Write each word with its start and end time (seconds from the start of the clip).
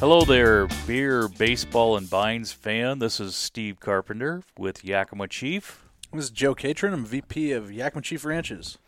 Hello 0.00 0.20
there, 0.20 0.68
beer, 0.86 1.26
baseball, 1.26 1.96
and 1.96 2.08
bines 2.08 2.52
fan. 2.52 3.00
This 3.00 3.18
is 3.18 3.34
Steve 3.34 3.80
Carpenter 3.80 4.44
with 4.56 4.84
Yakima 4.84 5.26
Chief. 5.26 5.84
This 6.12 6.26
is 6.26 6.30
Joe 6.30 6.54
Catron. 6.54 6.94
I'm 6.94 7.04
VP 7.04 7.50
of 7.50 7.72
Yakima 7.72 8.02
Chief 8.02 8.24
Ranches. 8.24 8.78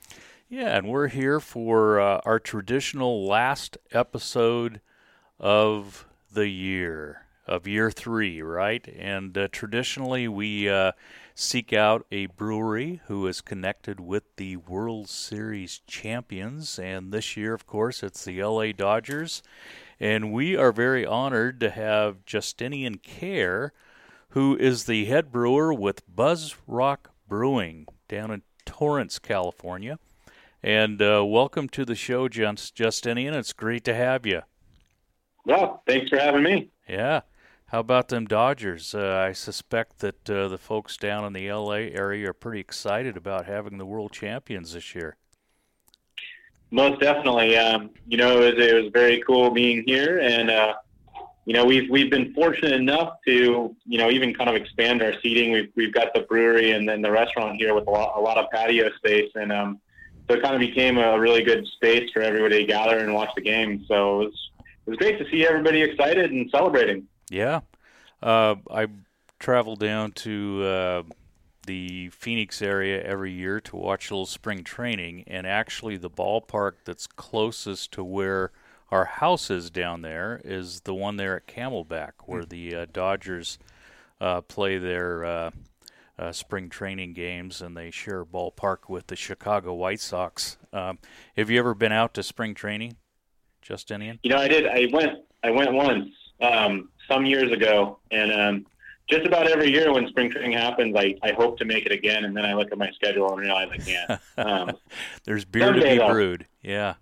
Yeah, 0.48 0.76
and 0.76 0.86
we're 0.86 1.08
here 1.08 1.40
for 1.40 2.00
uh, 2.00 2.20
our 2.24 2.38
traditional 2.38 3.26
last 3.26 3.76
episode 3.90 4.80
of 5.40 6.06
the 6.32 6.46
year, 6.46 7.26
of 7.44 7.66
year 7.66 7.90
three, 7.90 8.40
right? 8.40 8.86
And 8.96 9.36
uh, 9.36 9.48
traditionally, 9.50 10.28
we 10.28 10.68
uh, 10.68 10.92
seek 11.34 11.72
out 11.72 12.06
a 12.12 12.26
brewery 12.26 13.00
who 13.08 13.26
is 13.26 13.40
connected 13.40 13.98
with 13.98 14.36
the 14.36 14.58
World 14.58 15.08
Series 15.08 15.80
champions. 15.88 16.78
And 16.78 17.12
this 17.12 17.36
year, 17.36 17.52
of 17.52 17.66
course, 17.66 18.04
it's 18.04 18.24
the 18.24 18.44
LA 18.44 18.70
Dodgers. 18.70 19.42
And 20.00 20.32
we 20.32 20.56
are 20.56 20.72
very 20.72 21.04
honored 21.04 21.60
to 21.60 21.68
have 21.68 22.24
Justinian 22.24 22.96
Care, 22.96 23.74
who 24.30 24.56
is 24.56 24.84
the 24.84 25.04
head 25.04 25.30
brewer 25.30 25.74
with 25.74 26.02
Buzz 26.08 26.56
Rock 26.66 27.10
Brewing 27.28 27.86
down 28.08 28.30
in 28.30 28.40
Torrance, 28.64 29.18
California. 29.18 29.98
And 30.62 31.02
uh, 31.02 31.22
welcome 31.26 31.68
to 31.70 31.84
the 31.84 31.94
show, 31.94 32.28
Justinian. 32.28 33.34
It's 33.34 33.52
great 33.52 33.84
to 33.84 33.94
have 33.94 34.24
you. 34.24 34.40
Well, 35.44 35.82
thanks 35.86 36.08
for 36.08 36.18
having 36.18 36.44
me. 36.44 36.70
Yeah. 36.88 37.20
How 37.66 37.80
about 37.80 38.08
them 38.08 38.24
Dodgers? 38.24 38.94
Uh, 38.94 39.26
I 39.28 39.32
suspect 39.32 39.98
that 39.98 40.30
uh, 40.30 40.48
the 40.48 40.58
folks 40.58 40.96
down 40.96 41.26
in 41.26 41.34
the 41.34 41.52
LA 41.52 41.90
area 41.92 42.30
are 42.30 42.34
pretty 42.34 42.60
excited 42.60 43.18
about 43.18 43.44
having 43.44 43.76
the 43.76 43.86
world 43.86 44.12
champions 44.12 44.72
this 44.72 44.94
year. 44.94 45.16
Most 46.70 47.00
definitely. 47.00 47.56
Um, 47.56 47.90
you 48.06 48.16
know, 48.16 48.40
it 48.42 48.54
was, 48.54 48.66
it 48.66 48.74
was 48.74 48.92
very 48.92 49.22
cool 49.26 49.50
being 49.50 49.82
here, 49.86 50.20
and 50.20 50.50
uh, 50.50 50.74
you 51.44 51.54
know, 51.54 51.64
we've 51.64 51.90
we've 51.90 52.10
been 52.10 52.32
fortunate 52.32 52.72
enough 52.72 53.14
to 53.26 53.74
you 53.84 53.98
know 53.98 54.10
even 54.10 54.32
kind 54.34 54.48
of 54.48 54.56
expand 54.56 55.02
our 55.02 55.14
seating. 55.20 55.52
We've 55.52 55.72
we've 55.74 55.92
got 55.92 56.14
the 56.14 56.20
brewery 56.20 56.72
and 56.72 56.88
then 56.88 57.02
the 57.02 57.10
restaurant 57.10 57.56
here 57.56 57.74
with 57.74 57.86
a 57.88 57.90
lot, 57.90 58.16
a 58.16 58.20
lot 58.20 58.38
of 58.38 58.48
patio 58.50 58.90
space, 58.96 59.30
and 59.34 59.50
um, 59.50 59.80
so 60.28 60.36
it 60.36 60.42
kind 60.42 60.54
of 60.54 60.60
became 60.60 60.98
a 60.98 61.18
really 61.18 61.42
good 61.42 61.66
space 61.66 62.08
for 62.12 62.22
everybody 62.22 62.58
to 62.58 62.64
gather 62.66 62.98
and 62.98 63.12
watch 63.12 63.30
the 63.34 63.42
game. 63.42 63.84
So 63.88 64.20
it 64.20 64.24
was 64.26 64.50
it 64.86 64.90
was 64.90 64.98
great 64.98 65.18
to 65.18 65.28
see 65.28 65.44
everybody 65.44 65.82
excited 65.82 66.30
and 66.30 66.48
celebrating. 66.50 67.08
Yeah, 67.30 67.60
uh, 68.22 68.54
I 68.70 68.86
traveled 69.40 69.80
down 69.80 70.12
to. 70.12 70.62
Uh, 70.62 71.02
the 71.70 72.08
Phoenix 72.08 72.60
area 72.60 73.00
every 73.00 73.30
year 73.30 73.60
to 73.60 73.76
watch 73.76 74.10
a 74.10 74.14
little 74.14 74.26
spring 74.26 74.64
training, 74.64 75.22
and 75.28 75.46
actually 75.46 75.96
the 75.96 76.10
ballpark 76.10 76.72
that's 76.84 77.06
closest 77.06 77.92
to 77.92 78.02
where 78.02 78.50
our 78.90 79.04
house 79.04 79.50
is 79.50 79.70
down 79.70 80.02
there 80.02 80.40
is 80.44 80.80
the 80.80 80.92
one 80.92 81.16
there 81.16 81.36
at 81.36 81.46
Camelback, 81.46 82.14
where 82.26 82.44
the 82.44 82.74
uh, 82.74 82.86
Dodgers 82.92 83.56
uh, 84.20 84.40
play 84.40 84.78
their 84.78 85.24
uh, 85.24 85.50
uh 86.18 86.32
spring 86.32 86.70
training 86.70 87.12
games, 87.12 87.62
and 87.62 87.76
they 87.76 87.92
share 87.92 88.22
a 88.22 88.26
ballpark 88.26 88.88
with 88.88 89.06
the 89.06 89.14
Chicago 89.14 89.72
White 89.72 90.00
Sox. 90.00 90.58
Um, 90.72 90.98
have 91.36 91.50
you 91.50 91.60
ever 91.60 91.76
been 91.76 91.92
out 91.92 92.14
to 92.14 92.24
spring 92.24 92.52
training, 92.52 92.96
Justinian? 93.62 94.18
You 94.24 94.30
know, 94.30 94.38
I 94.38 94.48
did. 94.48 94.66
I 94.66 94.88
went. 94.92 95.20
I 95.44 95.52
went 95.52 95.72
once 95.72 96.08
um, 96.40 96.88
some 97.06 97.24
years 97.26 97.52
ago, 97.52 98.00
and 98.10 98.32
um, 98.32 98.66
just 99.10 99.26
about 99.26 99.50
every 99.50 99.70
year 99.70 99.92
when 99.92 100.08
spring 100.08 100.30
training 100.30 100.52
happens, 100.52 100.94
I, 100.96 101.14
I 101.22 101.32
hope 101.32 101.58
to 101.58 101.64
make 101.64 101.86
it 101.86 101.92
again, 101.92 102.24
and 102.24 102.36
then 102.36 102.44
I 102.44 102.54
look 102.54 102.72
at 102.72 102.78
my 102.78 102.90
schedule 102.92 103.30
and 103.30 103.40
realize 103.40 103.68
I 103.72 103.76
can't. 103.78 104.20
Um, 104.38 104.76
There's 105.24 105.44
beer 105.44 105.72
to 105.72 105.80
be 105.80 105.98
though. 105.98 106.08
brewed. 106.08 106.46
Yeah, 106.62 106.94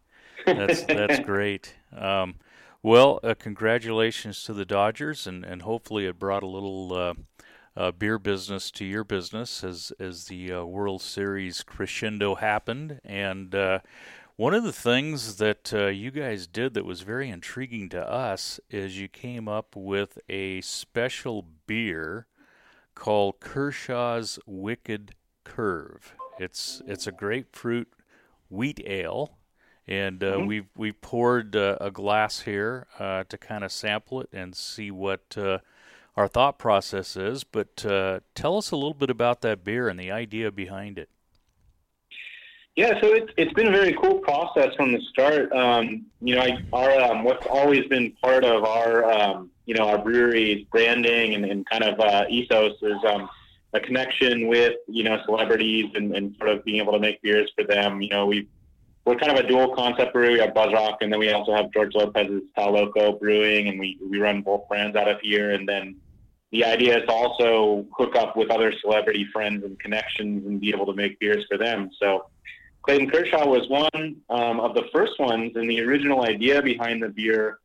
that's 0.46 0.82
that's 0.84 1.20
great. 1.24 1.74
Um, 1.96 2.36
well, 2.82 3.20
uh, 3.22 3.34
congratulations 3.38 4.44
to 4.44 4.52
the 4.52 4.64
Dodgers, 4.64 5.26
and, 5.26 5.44
and 5.44 5.62
hopefully 5.62 6.06
it 6.06 6.18
brought 6.18 6.42
a 6.42 6.46
little 6.46 6.92
uh, 6.94 7.14
uh, 7.76 7.92
beer 7.92 8.18
business 8.18 8.70
to 8.72 8.84
your 8.84 9.04
business 9.04 9.62
as 9.62 9.92
as 9.98 10.24
the 10.26 10.52
uh, 10.52 10.64
World 10.64 11.02
Series 11.02 11.62
crescendo 11.62 12.36
happened, 12.36 13.00
and 13.04 13.54
uh, 13.54 13.80
one 14.38 14.54
of 14.54 14.62
the 14.62 14.72
things 14.72 15.38
that 15.38 15.74
uh, 15.74 15.86
you 15.88 16.12
guys 16.12 16.46
did 16.46 16.72
that 16.74 16.84
was 16.84 17.00
very 17.00 17.28
intriguing 17.28 17.88
to 17.88 18.00
us 18.00 18.60
is 18.70 18.96
you 18.96 19.08
came 19.08 19.48
up 19.48 19.74
with 19.74 20.16
a 20.28 20.60
special 20.60 21.44
beer 21.66 22.28
called 22.94 23.40
Kershaw's 23.40 24.38
Wicked 24.46 25.16
Curve. 25.42 26.14
It's 26.38 26.80
it's 26.86 27.08
a 27.08 27.12
grapefruit 27.12 27.88
wheat 28.48 28.80
ale, 28.86 29.38
and 29.88 30.22
uh, 30.22 30.36
mm-hmm. 30.36 30.46
we 30.46 30.66
we 30.76 30.92
poured 30.92 31.56
uh, 31.56 31.76
a 31.80 31.90
glass 31.90 32.42
here 32.42 32.86
uh, 33.00 33.24
to 33.28 33.36
kind 33.36 33.64
of 33.64 33.72
sample 33.72 34.20
it 34.20 34.28
and 34.32 34.54
see 34.54 34.92
what 34.92 35.36
uh, 35.36 35.58
our 36.16 36.28
thought 36.28 36.60
process 36.60 37.16
is. 37.16 37.42
But 37.42 37.84
uh, 37.84 38.20
tell 38.36 38.56
us 38.56 38.70
a 38.70 38.76
little 38.76 38.94
bit 38.94 39.10
about 39.10 39.40
that 39.40 39.64
beer 39.64 39.88
and 39.88 39.98
the 39.98 40.12
idea 40.12 40.52
behind 40.52 40.96
it. 40.96 41.08
Yeah, 42.78 42.92
so 43.00 43.12
it's 43.12 43.32
it's 43.36 43.52
been 43.54 43.66
a 43.66 43.72
very 43.72 43.92
cool 44.00 44.18
process 44.18 44.72
from 44.76 44.92
the 44.92 45.00
start. 45.10 45.50
Um, 45.50 46.06
you 46.20 46.36
know, 46.36 46.42
I, 46.42 46.58
our 46.72 47.00
um, 47.00 47.24
what's 47.24 47.44
always 47.50 47.84
been 47.86 48.12
part 48.22 48.44
of 48.44 48.62
our 48.62 49.04
um, 49.10 49.50
you 49.66 49.74
know 49.74 49.88
our 49.88 49.98
brewery's 49.98 50.64
branding 50.70 51.34
and, 51.34 51.44
and 51.44 51.68
kind 51.68 51.82
of 51.82 51.98
uh, 51.98 52.26
ethos 52.30 52.74
is 52.80 52.98
um, 53.04 53.28
a 53.72 53.80
connection 53.80 54.46
with 54.46 54.74
you 54.86 55.02
know 55.02 55.20
celebrities 55.24 55.86
and, 55.96 56.14
and 56.14 56.36
sort 56.36 56.50
of 56.50 56.64
being 56.64 56.80
able 56.80 56.92
to 56.92 57.00
make 57.00 57.20
beers 57.20 57.50
for 57.56 57.64
them. 57.64 58.00
You 58.00 58.10
know, 58.10 58.26
we 58.26 58.46
we're 59.04 59.16
kind 59.16 59.36
of 59.36 59.44
a 59.44 59.48
dual 59.48 59.74
concept 59.74 60.12
brewery. 60.12 60.34
We 60.34 60.38
have 60.38 60.50
Buzzrock, 60.50 60.98
and 61.00 61.12
then 61.12 61.18
we 61.18 61.32
also 61.32 61.52
have 61.56 61.72
George 61.72 61.96
Lopez's 61.96 62.42
Tal 62.54 62.70
Loco 62.70 63.10
Brewing, 63.18 63.66
and 63.66 63.80
we 63.80 63.98
we 64.08 64.20
run 64.20 64.40
both 64.42 64.68
brands 64.68 64.96
out 64.96 65.08
of 65.08 65.18
here. 65.20 65.50
And 65.50 65.68
then 65.68 65.96
the 66.52 66.64
idea 66.64 66.98
is 66.98 67.06
to 67.06 67.12
also 67.12 67.86
hook 67.92 68.14
up 68.14 68.36
with 68.36 68.52
other 68.52 68.72
celebrity 68.80 69.26
friends 69.32 69.64
and 69.64 69.80
connections 69.80 70.46
and 70.46 70.60
be 70.60 70.70
able 70.70 70.86
to 70.86 70.94
make 70.94 71.18
beers 71.18 71.44
for 71.48 71.58
them. 71.58 71.90
So 72.00 72.26
Clayton 72.88 73.10
Kershaw 73.10 73.46
was 73.46 73.68
one 73.68 74.16
um, 74.30 74.60
of 74.60 74.72
the 74.72 74.84
first 74.94 75.20
ones, 75.20 75.52
and 75.56 75.68
the 75.68 75.82
original 75.82 76.24
idea 76.24 76.62
behind 76.62 77.02
the 77.02 77.10
beer 77.10 77.58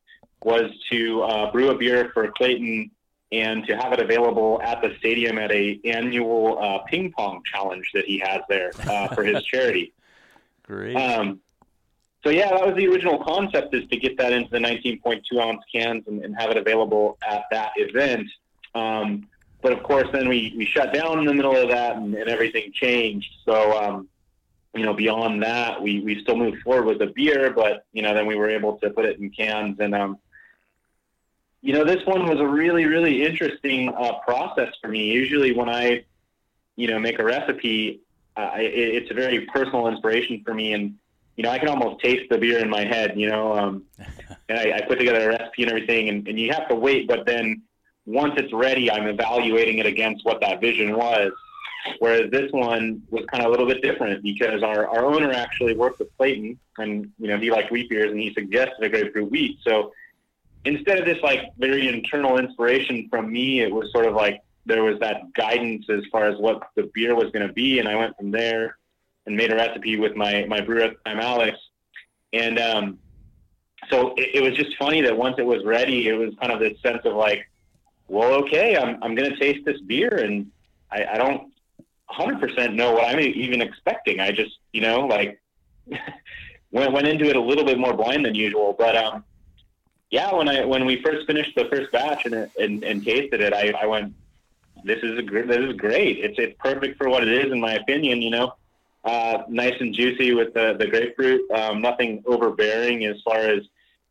was 0.44 0.70
to 0.92 1.22
uh, 1.24 1.50
brew 1.50 1.70
a 1.70 1.78
beer 1.78 2.12
for 2.14 2.30
Clayton 2.34 2.92
and 3.32 3.66
to 3.66 3.78
have 3.78 3.94
it 3.94 4.02
available 4.02 4.62
at 4.62 4.82
the 4.82 4.94
stadium 5.00 5.38
at 5.38 5.50
a 5.54 5.80
annual 5.86 6.60
uh, 6.62 6.80
ping 6.80 7.14
pong 7.14 7.42
challenge 7.46 7.90
that 7.94 8.04
he 8.04 8.20
has 8.20 8.42
there 8.50 8.74
uh, 8.90 9.08
for 9.16 9.24
his 9.24 9.42
charity. 9.46 9.94
Great. 10.64 10.98
Um, 10.98 11.40
so 12.26 12.30
yeah, 12.30 12.50
that 12.50 12.66
was 12.66 12.76
the 12.76 12.90
original 12.90 13.24
concept: 13.24 13.74
is 13.74 13.88
to 13.92 13.96
get 13.96 14.18
that 14.18 14.34
into 14.34 14.50
the 14.50 14.60
19.2 14.60 15.22
ounce 15.40 15.64
cans 15.74 16.04
and, 16.06 16.22
and 16.26 16.36
have 16.38 16.52
it 16.52 16.58
available 16.58 17.18
at 17.26 17.46
that 17.50 17.72
event. 17.78 18.28
Um, 18.76 19.30
but 19.62 19.72
of 19.72 19.84
course, 19.84 20.10
then 20.12 20.28
we, 20.28 20.54
we 20.58 20.66
shut 20.66 20.94
down 20.94 21.20
in 21.20 21.26
the 21.26 21.34
middle 21.34 21.56
of 21.56 21.70
that, 21.70 21.96
and, 21.96 22.14
and 22.14 22.28
everything 22.28 22.74
changed. 22.74 23.30
So 23.46 23.72
um, 23.82 24.10
you 24.74 24.84
know, 24.84 24.94
beyond 24.94 25.44
that, 25.44 25.82
we, 25.82 26.00
we 26.00 26.22
still 26.22 26.36
moved 26.36 26.62
forward 26.62 26.86
with 26.86 27.00
the 27.00 27.08
beer, 27.08 27.52
but, 27.52 27.86
you 27.94 28.02
know, 28.02 28.14
then 28.14 28.26
we 28.26 28.36
were 28.36 28.50
able 28.50 28.78
to 28.80 28.90
put 28.90 29.06
it 29.06 29.20
in 29.20 29.30
cans. 29.30 29.80
And, 29.80 29.94
um, 29.94 30.18
you 31.62 31.74
know, 31.74 31.84
this 31.84 32.04
one 32.06 32.28
was 32.28 32.40
a 32.40 32.48
really, 32.48 32.86
really 32.86 33.24
interesting 33.24 33.90
uh, 33.90 34.20
process 34.26 34.74
for 34.82 34.88
me. 34.88 35.12
Usually 35.12 35.54
when 35.54 35.70
I, 35.70 36.06
you 36.76 36.88
know, 36.88 36.98
make 36.98 37.20
a 37.20 37.24
recipe, 37.24 38.02
uh, 38.36 38.54
it, 38.56 38.74
it's 38.74 39.12
a 39.12 39.14
very 39.14 39.42
personal 39.46 39.88
inspiration 39.88 40.42
for 40.44 40.56
me. 40.56 40.74
And, 40.74 40.96
you 41.36 41.44
know, 41.44 41.52
I 41.52 41.60
can 41.60 41.70
almost 41.70 42.04
taste 42.04 42.30
the 42.32 42.40
beer 42.40 42.60
in 42.60 42.70
my 42.70 42.84
head, 42.84 43.14
you 43.16 43.30
know, 43.30 43.54
um, 43.56 43.84
and 44.50 44.58
I, 44.58 44.78
I 44.78 44.82
put 44.82 44.98
together 44.98 45.30
a 45.30 45.38
recipe 45.38 45.64
and 45.64 45.72
everything, 45.72 46.10
and, 46.10 46.28
and 46.28 46.40
you 46.40 46.52
have 46.52 46.68
to 46.70 46.76
wait, 46.76 47.08
but 47.08 47.26
then 47.28 47.62
once 48.06 48.34
it's 48.38 48.52
ready, 48.52 48.92
I'm 48.92 49.08
evaluating 49.08 49.78
it 49.78 49.86
against 49.86 50.26
what 50.26 50.42
that 50.42 50.60
vision 50.60 50.98
was 50.98 51.32
Whereas 52.00 52.32
this 52.32 52.52
one 52.52 53.02
was 53.10 53.26
kind 53.26 53.44
of 53.44 53.48
a 53.48 53.52
little 53.52 53.66
bit 53.66 53.82
different 53.82 54.24
because 54.24 54.64
our, 54.64 54.88
our 54.88 55.06
owner 55.06 55.32
actually 55.32 55.76
worked 55.76 56.00
with 56.00 56.16
Clayton 56.18 56.58
and, 56.78 57.12
you 57.20 57.28
know, 57.28 57.38
he 57.38 57.52
liked 57.52 57.72
wheat 57.72 57.90
beers 57.90 58.12
and 58.12 58.20
he 58.20 58.34
suggested 58.34 58.84
a 58.84 58.90
grapefruit 58.90 59.30
wheat. 59.30 59.60
So 59.64 59.92
instead 60.66 61.00
of 61.00 61.06
this 61.06 61.22
like 61.22 61.42
very 61.58 61.88
internal 61.90 62.38
inspiration 62.38 63.08
from 63.10 63.32
me, 63.32 63.62
it 63.62 63.72
was 63.72 63.92
sort 63.92 64.06
of 64.06 64.14
like 64.14 64.42
there 64.66 64.84
was 64.84 64.98
that 65.00 65.34
guidance 65.34 65.86
as 65.90 66.04
far 66.12 66.26
as 66.26 66.40
what 66.40 66.64
the 66.76 66.90
beer 66.94 67.16
was 67.16 67.32
going 67.32 67.46
to 67.46 67.54
be. 67.54 67.80
And 67.80 67.88
I 67.88 67.96
went 67.96 68.16
from 68.16 68.32
there 68.32 68.78
and 69.26 69.36
made 69.36 69.52
a 69.52 69.56
recipe 69.56 69.98
with 69.98 70.16
my, 70.16 70.46
my 70.48 70.62
brewer 70.62 70.82
at 70.82 70.92
the 70.92 71.10
time, 71.10 71.20
Alex. 71.20 71.58
And, 72.32 72.60
um, 72.60 73.00
so 73.90 74.14
it, 74.16 74.36
it 74.36 74.42
was 74.42 74.54
just 74.54 74.78
funny 74.78 75.02
that 75.02 75.18
once 75.18 75.36
it 75.38 75.46
was 75.46 75.66
ready, 75.66 76.08
it 76.08 76.14
was 76.14 76.34
kind 76.40 76.54
of 76.54 76.60
this 76.60 76.80
sense 76.82 77.02
of 77.04 77.14
like, 77.14 77.50
well, 78.08 78.34
okay, 78.44 78.78
I'm, 78.78 79.04
I'm 79.04 79.16
going 79.16 79.30
to 79.30 79.38
taste 79.38 79.66
this 79.66 79.82
beer 79.82 80.16
and 80.16 80.50
I, 80.92 81.06
I 81.06 81.18
don't 81.18 81.53
100% 82.12 82.74
know 82.74 82.94
what 82.94 83.06
I'm 83.06 83.20
even 83.20 83.62
expecting. 83.62 84.20
I 84.20 84.32
just, 84.32 84.58
you 84.72 84.82
know, 84.82 85.02
like 85.02 85.42
went 86.72 86.92
went 86.94 87.08
into 87.08 87.30
it 87.30 87.36
a 87.36 87.42
little 87.42 87.64
bit 87.64 87.80
more 87.80 87.94
blind 87.94 88.26
than 88.26 88.36
usual. 88.36 88.76
But 88.78 88.96
um, 88.96 89.24
yeah, 90.10 90.34
when 90.34 90.48
I 90.48 90.66
when 90.66 90.86
we 90.86 91.02
first 91.02 91.26
finished 91.28 91.56
the 91.56 91.66
first 91.66 91.92
batch 91.92 92.26
and 92.26 92.50
and, 92.60 92.84
and 92.84 93.04
tasted 93.04 93.42
it, 93.42 93.54
I, 93.54 93.74
I 93.82 93.86
went, 93.86 94.14
this 94.84 95.02
is 95.04 95.18
a 95.18 95.22
this 95.22 95.60
is 95.60 95.74
great. 95.76 96.20
It's 96.20 96.38
it's 96.38 96.56
perfect 96.60 96.98
for 96.98 97.10
what 97.10 97.28
it 97.28 97.46
is, 97.46 97.52
in 97.52 97.60
my 97.60 97.74
opinion. 97.74 98.22
You 98.22 98.30
know, 98.32 98.54
uh, 99.04 99.44
nice 99.48 99.80
and 99.80 99.94
juicy 99.94 100.34
with 100.34 100.54
the 100.54 100.76
the 100.78 100.88
grapefruit. 100.88 101.50
Um, 101.52 101.82
nothing 101.82 102.24
overbearing 102.26 103.06
as 103.06 103.22
far 103.22 103.38
as 103.38 103.64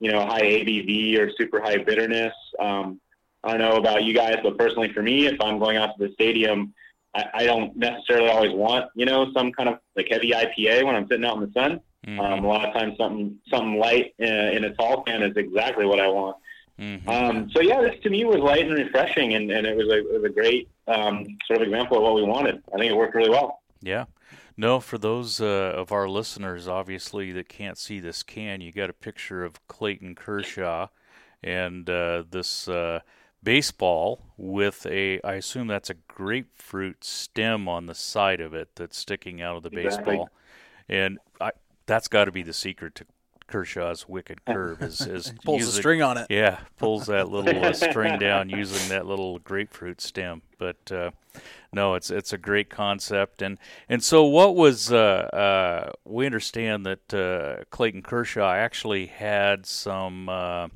you 0.02 0.10
know, 0.10 0.26
high 0.26 0.42
ABV 0.42 1.16
or 1.16 1.30
super 1.38 1.60
high 1.60 1.76
bitterness. 1.76 2.34
Um, 2.58 3.00
I 3.44 3.50
don't 3.52 3.60
know 3.60 3.76
about 3.76 4.02
you 4.02 4.12
guys, 4.12 4.38
but 4.42 4.58
personally 4.58 4.92
for 4.92 5.00
me, 5.00 5.26
if 5.26 5.40
I'm 5.40 5.60
going 5.60 5.76
out 5.76 5.96
to 5.96 6.08
the 6.08 6.12
stadium, 6.14 6.74
I, 7.14 7.24
I 7.34 7.44
don't 7.44 7.76
necessarily 7.76 8.28
always 8.28 8.52
want, 8.52 8.86
you 8.94 9.06
know, 9.06 9.32
some 9.32 9.52
kind 9.52 9.68
of 9.68 9.78
like 9.96 10.08
heavy 10.10 10.30
IPA 10.30 10.84
when 10.84 10.94
I'm 10.94 11.06
sitting 11.08 11.24
out 11.24 11.36
in 11.36 11.42
the 11.42 11.52
sun. 11.52 11.80
Mm-hmm. 12.06 12.20
Um, 12.20 12.44
a 12.44 12.48
lot 12.48 12.66
of 12.66 12.74
times, 12.74 12.96
something 12.98 13.38
something 13.48 13.78
light 13.78 14.14
in, 14.18 14.28
in 14.28 14.64
a 14.64 14.74
tall 14.74 15.02
can 15.02 15.22
is 15.22 15.36
exactly 15.36 15.86
what 15.86 16.00
I 16.00 16.08
want. 16.08 16.36
Mm-hmm. 16.78 17.08
Um, 17.08 17.50
so 17.50 17.60
yeah, 17.60 17.80
this 17.80 18.00
to 18.02 18.10
me 18.10 18.24
was 18.24 18.38
light 18.38 18.66
and 18.66 18.74
refreshing, 18.74 19.34
and, 19.34 19.50
and 19.50 19.66
it 19.66 19.76
was 19.76 19.86
a 19.88 19.98
it 19.98 20.20
was 20.20 20.24
a 20.24 20.34
great 20.34 20.68
um, 20.88 21.24
sort 21.46 21.60
of 21.60 21.68
example 21.68 21.98
of 21.98 22.02
what 22.02 22.14
we 22.14 22.24
wanted. 22.24 22.62
I 22.74 22.78
think 22.78 22.90
it 22.90 22.96
worked 22.96 23.14
really 23.14 23.30
well. 23.30 23.60
Yeah. 23.80 24.06
No, 24.56 24.80
for 24.80 24.98
those 24.98 25.40
uh, 25.40 25.44
of 25.76 25.92
our 25.92 26.08
listeners, 26.08 26.68
obviously 26.68 27.32
that 27.32 27.48
can't 27.48 27.78
see 27.78 28.00
this 28.00 28.22
can, 28.22 28.60
you 28.60 28.70
got 28.70 28.90
a 28.90 28.94
picture 28.94 29.44
of 29.44 29.66
Clayton 29.66 30.14
Kershaw 30.14 30.88
and 31.42 31.88
uh, 31.88 32.24
this 32.30 32.68
uh, 32.68 33.00
baseball 33.42 34.20
with 34.36 34.86
a, 34.86 35.20
I 35.22 35.34
assume 35.34 35.66
that's 35.66 35.90
a 35.90 35.94
grapefruit 35.94 37.04
stem 37.04 37.68
on 37.68 37.86
the 37.86 37.94
side 37.94 38.40
of 38.40 38.54
it 38.54 38.70
that's 38.76 38.96
sticking 38.96 39.40
out 39.40 39.56
of 39.56 39.62
the 39.62 39.78
exactly. 39.78 40.16
baseball, 40.16 40.30
and 40.88 41.18
I, 41.40 41.52
that's 41.86 42.08
got 42.08 42.26
to 42.26 42.32
be 42.32 42.42
the 42.42 42.52
secret 42.52 42.94
to 42.96 43.06
Kershaw's 43.52 44.08
wicked 44.08 44.44
curve 44.46 44.80
is, 44.82 45.00
is 45.06 45.32
pulls 45.44 45.60
using, 45.60 45.74
the 45.74 45.78
string 45.78 46.02
on 46.02 46.16
it. 46.16 46.26
Yeah, 46.30 46.60
pulls 46.78 47.06
that 47.06 47.28
little 47.28 47.64
uh, 47.64 47.72
string 47.90 48.18
down 48.18 48.48
using 48.48 48.88
that 48.88 49.06
little 49.06 49.38
grapefruit 49.40 50.00
stem. 50.00 50.40
But 50.58 50.90
uh, 50.90 51.10
no, 51.72 51.94
it's 51.94 52.10
it's 52.10 52.32
a 52.32 52.38
great 52.38 52.70
concept. 52.70 53.42
And 53.42 53.58
and 53.88 54.02
so 54.02 54.24
what 54.24 54.56
was 54.56 54.90
uh, 54.90 54.96
uh 54.96 55.92
we 56.04 56.24
understand 56.24 56.86
that 56.86 57.14
uh, 57.14 57.64
Clayton 57.70 58.02
Kershaw 58.02 58.50
actually 58.50 59.06
had 59.06 59.66
some 59.66 60.30
uh, 60.30 60.68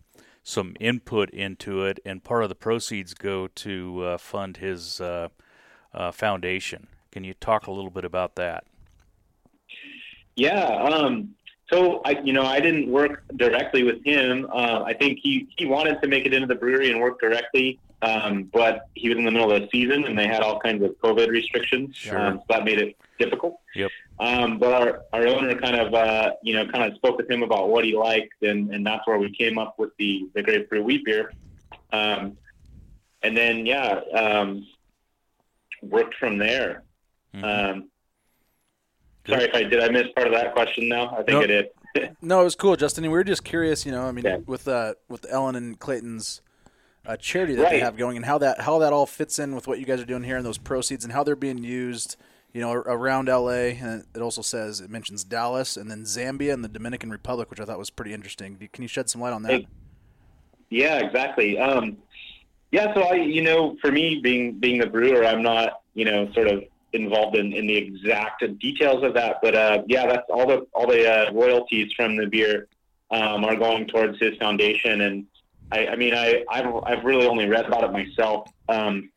some 0.49 0.77
input 0.79 1.29
into 1.31 1.83
it, 1.83 1.99
and 2.05 2.23
part 2.23 2.45
of 2.45 2.49
the 2.49 2.55
proceeds 2.55 3.15
go 3.15 3.49
to 3.49 4.17
fund 4.19 4.59
his 4.59 5.01
foundation. 6.13 6.87
Can 7.11 7.25
you 7.25 7.35
talk 7.35 7.67
a 7.67 7.73
little 7.73 7.91
bit 7.91 8.05
about 8.05 8.37
that? 8.37 8.65
Yeah, 10.37 10.67
um, 10.85 11.35
so 11.73 12.01
I, 12.05 12.21
you 12.23 12.33
know, 12.33 12.45
I 12.45 12.61
didn't 12.61 12.89
work 12.89 13.25
directly 13.37 13.83
with 13.83 14.05
him. 14.05 14.47
Uh, 14.53 14.83
I 14.85 14.93
think 14.93 15.19
he 15.21 15.49
he 15.57 15.67
wanted 15.67 16.01
to 16.03 16.09
make 16.09 16.27
it 16.27 16.33
into 16.33 16.47
the 16.47 16.55
brewery 16.55 16.93
and 16.93 17.01
work 17.01 17.19
directly, 17.19 17.81
um, 18.03 18.45
but 18.53 18.89
he 18.95 19.09
was 19.09 19.19
in 19.19 19.25
the 19.25 19.31
middle 19.33 19.51
of 19.51 19.63
the 19.63 19.69
season 19.73 20.05
and 20.05 20.17
they 20.17 20.29
had 20.29 20.43
all 20.43 20.61
kinds 20.61 20.85
of 20.85 20.91
COVID 21.03 21.29
restrictions, 21.29 21.97
sure. 21.97 22.19
um, 22.19 22.39
so 22.39 22.45
that 22.51 22.65
made 22.65 22.79
it 22.79 22.97
difficult. 23.19 23.59
Yep. 23.75 23.91
Um, 24.19 24.59
but 24.59 24.73
our, 24.73 25.03
our 25.13 25.27
owner 25.27 25.55
kind 25.57 25.77
of, 25.77 25.93
uh, 25.93 26.33
you 26.43 26.55
know, 26.55 26.67
kind 26.67 26.91
of 26.91 26.97
spoke 26.97 27.19
with 27.19 27.31
him 27.31 27.43
about 27.43 27.69
what 27.69 27.85
he 27.85 27.95
liked, 27.95 28.43
and, 28.43 28.71
and 28.75 28.87
that's 28.87 29.07
where 29.07 29.19
we 29.19 29.31
came 29.31 29.59
up 29.59 29.79
with 29.79 29.91
the 29.99 30.29
the 30.35 30.43
grapefruit 30.43 30.85
wheat 30.85 31.05
beer. 31.05 31.33
Um, 31.93 32.39
and 33.23 33.37
then 33.37 33.67
yeah, 33.67 34.01
um, 34.15 34.67
worked 35.83 36.15
from 36.15 36.39
there. 36.39 36.83
Mm-hmm. 37.35 37.45
Um, 37.45 37.89
Sorry 39.29 39.45
if 39.45 39.55
I 39.55 39.65
did. 39.65 39.81
I 39.81 39.89
miss 39.89 40.07
part 40.15 40.29
of 40.29 40.33
that 40.35 40.55
question. 40.55 40.89
Now 40.89 41.11
I 41.11 41.17
think 41.17 41.29
nope. 41.29 41.43
I 41.43 41.47
did. 41.47 42.17
no, 42.23 42.41
it 42.41 42.45
was 42.45 42.55
cool, 42.55 42.77
Justin. 42.77 43.03
We 43.05 43.09
were 43.11 43.25
just 43.25 43.45
curious. 43.45 43.85
You 43.85 43.93
know, 43.93 44.03
I 44.03 44.13
mean, 44.13 44.25
yeah. 44.25 44.39
with 44.47 44.69
uh, 44.69 44.95
with 45.09 45.27
Ellen 45.29 45.57
and 45.57 45.79
Clayton's 45.79 46.43
uh, 47.05 47.17
charity 47.17 47.55
that 47.57 47.65
right. 47.65 47.73
they 47.73 47.81
have 47.81 47.97
going, 47.97 48.17
and 48.17 48.25
how 48.25 48.39
that 48.39 48.61
how 48.61 48.79
that 48.79 48.93
all 48.93 49.07
fits 49.07 49.39
in 49.39 49.55
with 49.55 49.67
what 49.67 49.79
you 49.79 49.87
guys 49.87 50.01
are 50.01 50.07
doing 50.07 50.23
here, 50.23 50.37
and 50.37 50.47
those 50.47 50.59
proceeds, 50.59 51.05
and 51.05 51.13
how 51.13 51.25
they're 51.25 51.37
being 51.37 51.59
used. 51.59 52.17
You 52.57 52.63
know, 52.63 52.73
around 52.73 53.29
LA, 53.29 53.77
and 53.85 54.07
it 54.15 54.23
also 54.23 54.41
says 54.41 54.81
it 54.81 54.89
mentions 54.89 55.25
Dallas, 55.25 55.77
and 55.77 55.91
then 55.91 56.05
Zambia 56.05 56.55
and 56.55 56.65
the 56.65 56.69
Dominican 56.69 57.11
Republic, 57.11 57.51
which 57.51 57.61
I 57.61 57.67
thought 57.67 57.79
was 57.79 57.91
pretty 57.91 58.15
interesting. 58.15 58.57
Can 58.73 58.81
you 58.81 58.89
shed 58.89 59.11
some 59.11 59.21
light 59.21 59.35
on 59.35 59.43
that? 59.43 59.67
Yeah, 60.71 61.01
exactly. 61.01 61.59
Um, 61.59 61.99
yeah, 62.73 62.95
so 62.95 63.03
I, 63.03 63.17
you 63.17 63.43
know, 63.43 63.77
for 63.83 63.93
me 63.93 64.21
being 64.23 64.59
being 64.59 64.79
the 64.81 64.87
brewer, 64.87 65.27
I'm 65.27 65.43
not, 65.43 65.83
you 65.93 66.07
know, 66.07 66.33
sort 66.33 66.49
of 66.49 66.65
involved 66.95 67.37
in, 67.37 67.53
in 67.53 67.67
the 67.67 67.77
exact 67.77 68.43
details 68.59 69.05
of 69.05 69.13
that, 69.13 69.41
but 69.43 69.55
uh, 69.55 69.83
yeah, 69.87 70.07
that's 70.07 70.25
all 70.31 70.47
the 70.47 70.67
all 70.73 70.87
the 70.87 71.07
uh, 71.07 71.33
royalties 71.35 71.93
from 71.93 72.17
the 72.17 72.27
beer 72.27 72.69
um, 73.11 73.45
are 73.45 73.57
going 73.57 73.87
towards 73.87 74.19
his 74.19 74.35
foundation. 74.39 75.03
And 75.03 75.27
I, 75.73 75.89
I 75.89 75.97
mean, 75.97 76.15
I 76.15 76.43
I've, 76.51 76.75
I've 76.85 77.05
really 77.05 77.27
only 77.27 77.47
read 77.47 77.67
about 77.67 77.85
it 77.85 77.93
myself, 77.93 78.49
um, 78.71 79.11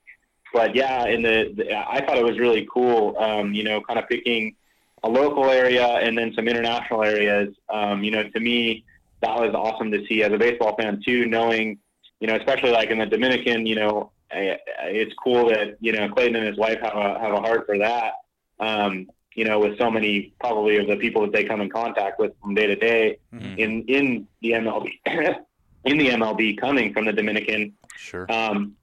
but 0.54 0.76
yeah, 0.76 1.06
in 1.06 1.22
the, 1.22 1.54
the, 1.56 1.76
I 1.76 2.04
thought 2.06 2.18
it 2.18 2.26
was 2.26 2.40
really 2.40 2.68
cool. 2.72 3.18
Um, 3.18 3.54
you 3.54 3.64
know, 3.64 3.82
kind 3.82 4.00
of 4.00 4.08
picking 4.08 4.56
a 5.04 5.10
local 5.10 5.46
area 5.46 5.86
and 5.86 6.18
then 6.18 6.34
some 6.34 6.48
international 6.48 7.04
areas. 7.04 7.54
Um, 7.70 8.04
you 8.04 8.12
know, 8.12 8.24
to 8.24 8.40
me, 8.40 8.84
that 9.22 9.36
was 9.40 9.54
awesome 9.54 9.92
to 9.92 10.06
see 10.08 10.24
as 10.24 10.32
a 10.32 10.38
baseball 10.38 10.76
fan 10.78 11.02
too, 11.06 11.26
knowing 11.26 11.80
you 12.20 12.28
know, 12.28 12.36
especially 12.36 12.72
like 12.72 12.90
in 12.90 13.00
the 13.00 13.06
Dominican, 13.06 13.66
you 13.66 13.76
know, 13.76 14.12
it's 14.32 15.14
cool 15.24 15.50
that 15.50 15.78
you 15.80 15.92
know 15.92 16.10
Clayton 16.10 16.36
and 16.36 16.48
his 16.48 16.58
wife 16.58 16.80
have 16.82 16.96
a 16.96 17.20
have 17.20 17.34
a 17.34 17.40
heart 17.40 17.66
for 17.66 17.78
that. 17.78 18.14
Um, 18.60 19.08
you 19.36 19.46
know, 19.46 19.60
with 19.60 19.78
so 19.78 19.90
many 19.90 20.34
probably 20.40 20.78
of 20.78 20.88
the 20.88 20.98
people 20.98 21.22
that 21.22 21.32
they 21.32 21.46
come 21.46 21.62
in 21.62 21.70
contact 21.70 22.20
with 22.20 22.34
from 22.42 22.56
day 22.56 22.68
to 22.68 22.76
day 22.76 23.18
mm-hmm. 23.34 23.58
in 23.58 23.84
in 23.84 24.28
the 24.42 24.52
MLB 24.52 24.92
in 25.86 25.98
the 25.98 26.10
MLB 26.10 26.60
coming 26.60 26.94
from 26.94 27.06
the 27.06 27.14
Dominican. 27.14 27.74
Sure. 27.96 28.30
Um, 28.32 28.76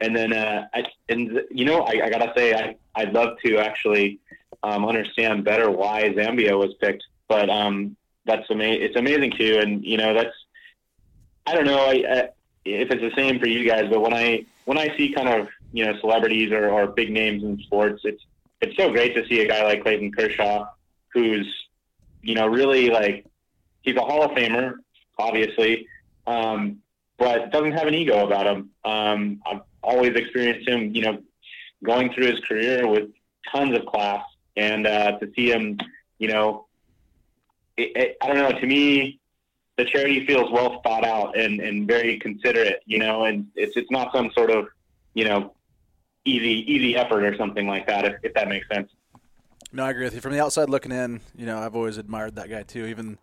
and 0.00 0.14
then 0.14 0.32
uh, 0.32 0.66
I, 0.74 0.84
and 1.08 1.40
you 1.50 1.64
know 1.64 1.80
I, 1.82 2.04
I 2.04 2.10
gotta 2.10 2.32
say 2.36 2.54
I 2.54 2.76
I'd 2.94 3.12
love 3.12 3.38
to 3.44 3.58
actually 3.58 4.20
um, 4.62 4.84
understand 4.84 5.44
better 5.44 5.70
why 5.70 6.02
Zambia 6.10 6.58
was 6.58 6.74
picked, 6.74 7.04
but 7.28 7.50
um, 7.50 7.96
that's 8.24 8.48
amazing. 8.50 8.82
It's 8.82 8.96
amazing 8.96 9.32
too, 9.32 9.58
and 9.60 9.84
you 9.84 9.96
know 9.96 10.14
that's 10.14 10.34
I 11.46 11.54
don't 11.54 11.66
know 11.66 11.84
I, 11.86 12.04
I, 12.08 12.28
if 12.64 12.90
it's 12.90 13.02
the 13.02 13.12
same 13.14 13.38
for 13.38 13.46
you 13.46 13.68
guys, 13.68 13.88
but 13.90 14.00
when 14.00 14.14
I 14.14 14.46
when 14.64 14.78
I 14.78 14.96
see 14.96 15.12
kind 15.12 15.28
of 15.28 15.48
you 15.72 15.84
know 15.84 15.98
celebrities 16.00 16.52
or, 16.52 16.70
or 16.70 16.86
big 16.86 17.10
names 17.10 17.42
in 17.42 17.58
sports, 17.60 18.02
it's 18.04 18.22
it's 18.60 18.76
so 18.76 18.90
great 18.90 19.14
to 19.14 19.26
see 19.26 19.40
a 19.40 19.48
guy 19.48 19.62
like 19.64 19.82
Clayton 19.82 20.12
Kershaw, 20.12 20.66
who's 21.08 21.46
you 22.22 22.34
know 22.34 22.46
really 22.46 22.90
like 22.90 23.26
he's 23.82 23.96
a 23.96 24.00
Hall 24.00 24.22
of 24.22 24.30
Famer, 24.32 24.74
obviously, 25.18 25.86
um, 26.26 26.78
but 27.18 27.52
doesn't 27.52 27.72
have 27.72 27.86
an 27.86 27.94
ego 27.94 28.26
about 28.26 28.46
him. 28.46 28.70
Um, 28.84 29.40
always 29.84 30.14
experienced 30.14 30.68
him, 30.68 30.94
you 30.94 31.02
know, 31.02 31.18
going 31.84 32.12
through 32.12 32.26
his 32.26 32.40
career 32.40 32.86
with 32.86 33.10
tons 33.52 33.76
of 33.76 33.86
class, 33.86 34.24
and 34.56 34.86
uh, 34.86 35.18
to 35.18 35.30
see 35.34 35.50
him, 35.50 35.78
you 36.18 36.28
know, 36.28 36.66
it, 37.76 37.92
it, 37.96 38.16
I 38.22 38.26
don't 38.28 38.38
know. 38.38 38.58
To 38.58 38.66
me, 38.66 39.20
the 39.76 39.84
charity 39.84 40.24
feels 40.26 40.50
well 40.50 40.80
thought 40.82 41.04
out 41.04 41.36
and, 41.36 41.60
and 41.60 41.86
very 41.86 42.18
considerate, 42.18 42.80
you 42.86 42.98
know, 42.98 43.24
and 43.24 43.46
it's 43.54 43.76
it's 43.76 43.90
not 43.90 44.12
some 44.12 44.30
sort 44.32 44.50
of, 44.50 44.68
you 45.14 45.24
know, 45.24 45.52
easy 46.24 46.64
easy 46.72 46.96
effort 46.96 47.24
or 47.24 47.36
something 47.36 47.66
like 47.66 47.86
that, 47.86 48.04
if, 48.04 48.14
if 48.22 48.34
that 48.34 48.48
makes 48.48 48.66
sense. 48.72 48.90
No, 49.72 49.84
I 49.84 49.90
agree 49.90 50.04
with 50.04 50.14
you. 50.14 50.20
From 50.20 50.32
the 50.32 50.40
outside 50.40 50.70
looking 50.70 50.92
in, 50.92 51.20
you 51.36 51.46
know, 51.46 51.58
I've 51.58 51.74
always 51.74 51.98
admired 51.98 52.36
that 52.36 52.48
guy 52.48 52.62
too. 52.62 52.86
Even 52.86 53.18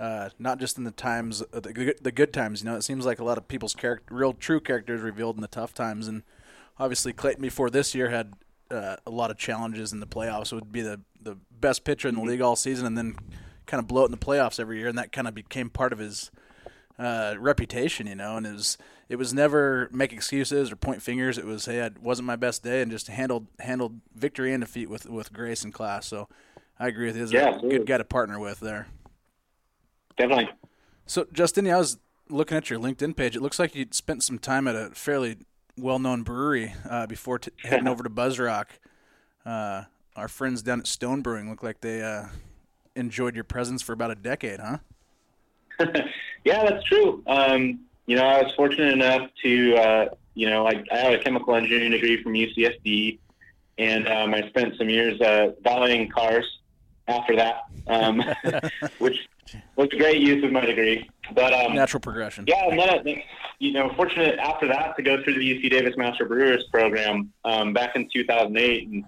uh, 0.00 0.30
not 0.38 0.58
just 0.58 0.78
in 0.78 0.84
the 0.84 0.90
times, 0.90 1.42
uh, 1.52 1.60
the 1.60 1.72
good, 1.72 1.98
the 2.00 2.12
good 2.12 2.32
times. 2.32 2.62
You 2.62 2.70
know, 2.70 2.76
it 2.76 2.82
seems 2.82 3.04
like 3.04 3.18
a 3.18 3.24
lot 3.24 3.38
of 3.38 3.48
people's 3.48 3.74
character, 3.74 4.14
real 4.14 4.32
true 4.32 4.60
characters 4.60 5.00
revealed 5.00 5.36
in 5.36 5.42
the 5.42 5.48
tough 5.48 5.74
times. 5.74 6.06
And 6.08 6.22
obviously, 6.78 7.12
Clayton 7.12 7.42
before 7.42 7.70
this 7.70 7.94
year 7.94 8.10
had 8.10 8.34
uh, 8.70 8.96
a 9.06 9.10
lot 9.10 9.30
of 9.30 9.38
challenges 9.38 9.92
in 9.92 10.00
the 10.00 10.06
playoffs. 10.06 10.52
It 10.52 10.56
would 10.56 10.72
be 10.72 10.82
the 10.82 11.00
the 11.20 11.36
best 11.60 11.84
pitcher 11.84 12.08
in 12.08 12.14
the 12.14 12.22
league 12.22 12.40
all 12.40 12.56
season, 12.56 12.86
and 12.86 12.96
then 12.96 13.16
kind 13.66 13.80
of 13.80 13.88
blow 13.88 14.02
it 14.02 14.06
in 14.06 14.12
the 14.12 14.18
playoffs 14.18 14.60
every 14.60 14.78
year, 14.78 14.88
and 14.88 14.98
that 14.98 15.12
kind 15.12 15.26
of 15.28 15.34
became 15.34 15.68
part 15.68 15.92
of 15.92 15.98
his 15.98 16.30
uh, 16.98 17.34
reputation, 17.38 18.06
you 18.06 18.14
know. 18.14 18.36
And 18.36 18.46
it 18.46 18.52
was 18.52 18.78
it 19.08 19.16
was 19.16 19.34
never 19.34 19.88
make 19.92 20.12
excuses 20.12 20.70
or 20.70 20.76
point 20.76 21.02
fingers. 21.02 21.38
It 21.38 21.44
was 21.44 21.66
hey, 21.66 21.78
it 21.78 22.00
wasn't 22.00 22.26
my 22.26 22.36
best 22.36 22.62
day, 22.62 22.82
and 22.82 22.90
just 22.90 23.08
handled 23.08 23.46
handled 23.60 24.00
victory 24.14 24.52
and 24.52 24.62
defeat 24.62 24.88
with 24.88 25.06
with 25.06 25.32
grace 25.32 25.64
and 25.64 25.72
class. 25.72 26.06
So 26.06 26.28
I 26.78 26.88
agree 26.88 27.06
with 27.06 27.16
you. 27.16 27.26
Yeah, 27.38 27.56
a 27.56 27.60
good 27.60 27.86
guy 27.86 27.98
to 27.98 28.04
partner 28.04 28.38
with 28.38 28.60
there. 28.60 28.88
Definitely. 30.18 30.50
So 31.06 31.26
Justin, 31.32 31.68
I 31.68 31.78
was 31.78 31.98
looking 32.28 32.56
at 32.56 32.68
your 32.68 32.78
LinkedIn 32.78 33.16
page. 33.16 33.36
It 33.36 33.40
looks 33.40 33.58
like 33.58 33.74
you 33.74 33.86
spent 33.92 34.22
some 34.22 34.38
time 34.38 34.68
at 34.68 34.76
a 34.76 34.90
fairly 34.90 35.38
well-known 35.78 36.22
brewery 36.22 36.74
uh, 36.88 37.06
before 37.06 37.38
t- 37.38 37.52
heading 37.62 37.88
over 37.88 38.02
to 38.02 38.10
Buzzrock. 38.10 38.66
Uh, 39.46 39.84
our 40.16 40.28
friends 40.28 40.62
down 40.62 40.80
at 40.80 40.86
Stone 40.86 41.22
Brewing 41.22 41.48
look 41.48 41.62
like 41.62 41.80
they 41.80 42.02
uh, 42.02 42.26
enjoyed 42.96 43.34
your 43.34 43.44
presence 43.44 43.80
for 43.80 43.92
about 43.92 44.10
a 44.10 44.16
decade, 44.16 44.60
huh? 44.60 44.78
yeah, 46.44 46.64
that's 46.64 46.84
true. 46.84 47.22
Um, 47.26 47.80
you 48.06 48.16
know, 48.16 48.24
I 48.26 48.42
was 48.42 48.52
fortunate 48.54 48.92
enough 48.92 49.30
to, 49.42 49.76
uh, 49.76 50.08
you 50.34 50.50
know, 50.50 50.66
I, 50.66 50.82
I 50.90 50.96
have 50.96 51.12
a 51.12 51.18
chemical 51.18 51.54
engineering 51.54 51.92
degree 51.92 52.22
from 52.22 52.32
UCSD, 52.32 53.18
and 53.78 54.08
um, 54.08 54.34
I 54.34 54.48
spent 54.48 54.76
some 54.76 54.90
years 54.90 55.20
uh, 55.20 55.52
valeting 55.62 56.08
cars 56.08 56.44
after 57.06 57.36
that, 57.36 57.62
um, 57.86 58.22
which 58.98 59.28
was 59.76 59.88
a 59.92 59.96
great 59.96 60.20
use 60.20 60.44
of 60.44 60.52
my 60.52 60.64
degree. 60.64 61.08
But 61.34 61.52
um, 61.52 61.74
natural 61.74 62.00
progression. 62.00 62.44
Yeah, 62.46 62.68
and 62.68 62.78
then 62.78 62.88
I, 62.88 63.24
you 63.58 63.72
know, 63.72 63.92
fortunate 63.96 64.38
after 64.38 64.66
that 64.68 64.96
to 64.96 65.02
go 65.02 65.22
through 65.22 65.34
the 65.34 65.40
UC 65.40 65.70
Davis 65.70 65.96
Master 65.96 66.26
Brewers 66.26 66.64
program 66.72 67.32
um, 67.44 67.72
back 67.72 67.96
in 67.96 68.08
2008, 68.12 68.88
and 68.88 69.04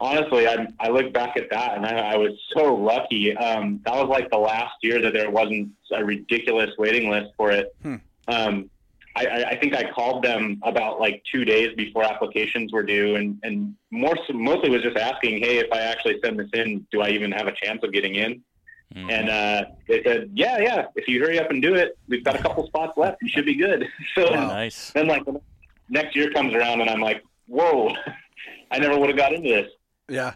honestly, 0.00 0.46
I 0.46 0.66
I 0.80 0.88
look 0.88 1.12
back 1.12 1.36
at 1.36 1.50
that 1.50 1.76
and 1.76 1.84
I, 1.84 2.12
I 2.12 2.16
was 2.16 2.32
so 2.54 2.74
lucky. 2.74 3.36
Um, 3.36 3.80
that 3.84 3.94
was 3.94 4.08
like 4.08 4.30
the 4.30 4.38
last 4.38 4.74
year 4.82 5.00
that 5.02 5.12
there 5.12 5.30
wasn't 5.30 5.70
a 5.92 6.04
ridiculous 6.04 6.70
waiting 6.78 7.10
list 7.10 7.32
for 7.36 7.50
it. 7.50 7.74
Hmm. 7.82 7.96
Um, 8.28 8.70
I, 9.18 9.44
I 9.50 9.56
think 9.56 9.74
I 9.74 9.90
called 9.90 10.22
them 10.22 10.60
about 10.62 11.00
like 11.00 11.22
two 11.30 11.44
days 11.44 11.74
before 11.76 12.04
applications 12.04 12.72
were 12.72 12.84
due, 12.84 13.16
and 13.16 13.38
and 13.42 13.74
more 13.90 14.14
mostly 14.32 14.70
was 14.70 14.82
just 14.82 14.96
asking, 14.96 15.40
hey, 15.42 15.58
if 15.58 15.72
I 15.72 15.80
actually 15.80 16.20
send 16.24 16.38
this 16.38 16.50
in, 16.52 16.86
do 16.92 17.00
I 17.00 17.08
even 17.10 17.32
have 17.32 17.48
a 17.48 17.52
chance 17.52 17.82
of 17.82 17.92
getting 17.92 18.14
in? 18.14 18.42
Mm-hmm. 18.94 19.10
And 19.10 19.28
uh, 19.28 19.64
they 19.86 20.02
said, 20.02 20.30
yeah, 20.34 20.58
yeah. 20.58 20.86
If 20.96 21.08
you 21.08 21.20
hurry 21.20 21.38
up 21.38 21.50
and 21.50 21.60
do 21.60 21.74
it, 21.74 21.98
we've 22.08 22.24
got 22.24 22.36
a 22.36 22.42
couple 22.42 22.66
spots 22.66 22.96
left. 22.96 23.22
You 23.22 23.28
should 23.28 23.46
be 23.46 23.54
good. 23.54 23.86
So 24.14 24.32
wow. 24.32 24.48
nice. 24.48 24.90
Then 24.92 25.06
like 25.06 25.22
next 25.88 26.16
year 26.16 26.30
comes 26.30 26.54
around, 26.54 26.80
and 26.80 26.90
I'm 26.90 27.00
like, 27.00 27.22
whoa, 27.46 27.94
I 28.70 28.78
never 28.78 28.98
would 28.98 29.10
have 29.10 29.18
got 29.18 29.32
into 29.32 29.48
this. 29.48 29.70
Yeah. 30.08 30.34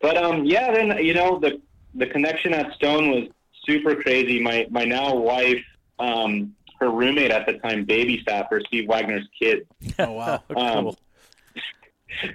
But 0.00 0.16
um, 0.16 0.44
yeah, 0.44 0.72
then 0.72 1.04
you 1.04 1.14
know 1.14 1.38
the 1.38 1.60
the 1.94 2.06
connection 2.06 2.52
at 2.52 2.72
Stone 2.74 3.10
was 3.10 3.28
super 3.64 3.94
crazy. 3.94 4.40
My 4.40 4.66
my 4.70 4.84
now 4.84 5.14
wife, 5.14 5.64
um, 5.98 6.54
her 6.80 6.90
roommate 6.90 7.30
at 7.30 7.46
the 7.46 7.54
time 7.54 7.86
babysat 7.86 8.48
for 8.48 8.60
Steve 8.66 8.88
Wagner's 8.88 9.26
kid. 9.38 9.66
Oh 9.98 10.12
wow, 10.12 10.42
um, 10.56 10.84
cool. 10.84 10.98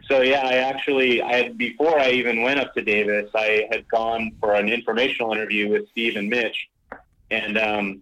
So 0.07 0.21
yeah, 0.21 0.41
I 0.45 0.55
actually 0.55 1.21
I 1.21 1.35
had 1.35 1.57
before 1.57 1.99
I 1.99 2.11
even 2.11 2.41
went 2.41 2.59
up 2.59 2.73
to 2.73 2.81
Davis, 2.81 3.29
I 3.35 3.67
had 3.71 3.87
gone 3.87 4.31
for 4.39 4.53
an 4.55 4.69
informational 4.69 5.33
interview 5.33 5.69
with 5.69 5.89
Steve 5.89 6.15
and 6.15 6.29
Mitch, 6.29 6.69
and 7.31 7.57
um, 7.57 8.01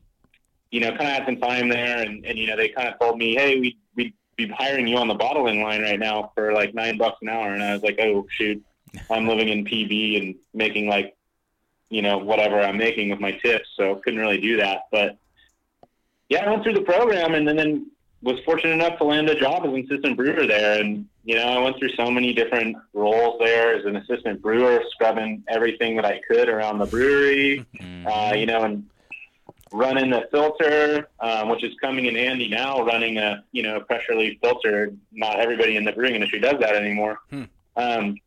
you 0.72 0.82
know, 0.82 0.90
kind 0.90 1.04
of 1.04 1.08
had 1.08 1.26
some 1.26 1.38
time 1.38 1.70
there, 1.70 2.02
and, 2.02 2.26
and 2.26 2.38
you 2.38 2.48
know, 2.48 2.58
they 2.58 2.70
kind 2.70 2.88
of 2.88 3.00
told 3.00 3.18
me, 3.18 3.36
hey, 3.36 3.60
we 3.60 3.78
we 3.96 4.14
be 4.36 4.48
hiring 4.48 4.88
you 4.88 4.98
on 4.98 5.08
the 5.08 5.16
bottling 5.16 5.62
line 5.62 5.82
right 5.82 6.00
now 6.00 6.32
for 6.36 6.54
like 6.54 6.74
nine 6.74 6.98
bucks 6.98 7.18
an 7.22 7.30
hour. 7.30 7.54
And 7.54 7.64
I 7.64 7.74
was 7.74 7.84
like, 7.84 8.00
oh 8.00 8.28
shoot, 8.30 8.64
I'm 9.10 9.28
living 9.28 9.50
in 9.50 9.66
PB 9.66 10.22
and 10.22 10.36
making 10.54 10.88
like, 10.88 11.16
you 11.90 12.02
know, 12.02 12.18
whatever 12.18 12.60
I'm 12.62 12.78
making 12.78 13.10
with 13.10 13.20
my 13.20 13.32
tips. 13.32 13.70
So 13.76 13.96
couldn't 13.96 14.20
really 14.20 14.40
do 14.40 14.58
that. 14.58 14.84
But 14.92 15.18
yeah, 16.30 16.46
I 16.46 16.52
went 16.52 16.64
through 16.64 16.74
the 16.74 16.82
program 16.82 17.34
and 17.34 17.48
then, 17.48 17.56
then 17.56 17.92
was 18.22 18.40
fortunate 18.46 18.74
enough 18.74 18.98
to 18.98 19.04
land 19.04 19.30
a 19.30 19.40
job 19.40 19.66
as 19.66 19.72
an 19.72 19.86
assistant 19.86 20.18
brewer 20.18 20.48
there. 20.48 20.82
And, 20.82 21.08
you 21.24 21.36
know, 21.36 21.44
I 21.44 21.60
went 21.60 21.78
through 21.78 21.94
so 21.96 22.10
many 22.10 22.34
different 22.34 22.76
roles 22.94 23.40
there 23.40 23.76
as 23.76 23.86
an 23.86 23.96
assistant 23.96 24.42
brewer, 24.42 24.82
scrubbing 24.92 25.44
everything 25.48 25.96
that 25.98 26.06
I 26.06 26.22
could 26.28 26.50
around 26.50 26.80
the 26.80 26.86
brewery, 26.86 27.66
mm-hmm. 27.76 28.08
uh, 28.12 28.34
you 28.34 28.46
know, 28.46 28.64
and 28.64 28.86
running 29.72 30.10
the 30.10 30.28
filter, 30.32 31.10
um, 31.20 31.50
which 31.50 31.64
is 31.64 31.74
coming 31.80 32.06
in 32.06 32.16
handy 32.16 32.48
now. 32.48 32.84
Running 32.84 33.18
a 33.18 33.44
you 33.52 33.64
know 33.64 33.80
pressure 33.82 34.16
leaf 34.16 34.40
filter. 34.42 34.94
Not 35.12 35.40
everybody 35.40 35.76
in 35.76 35.84
the 35.84 35.92
brewing 35.92 36.16
industry 36.16 36.40
does 36.40 36.60
that 36.60 36.76
anymore. 36.76 37.20
Hmm. 37.30 37.44
Um, 37.76 38.18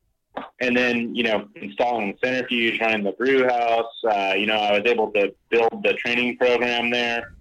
and 0.61 0.77
then 0.77 1.15
you 1.15 1.25
know 1.25 1.49
installing 1.57 2.13
the 2.13 2.27
centrifuge, 2.27 2.81
running 2.81 3.05
the 3.05 3.13
brew 3.13 3.45
house. 3.49 3.93
Uh, 4.05 4.35
you 4.37 4.47
know 4.47 4.57
I 4.57 4.79
was 4.79 4.83
able 4.87 5.11
to 5.13 5.35
build 5.49 5.83
the 5.83 5.95
training 5.95 6.37
program 6.37 6.91
there, 6.91 7.35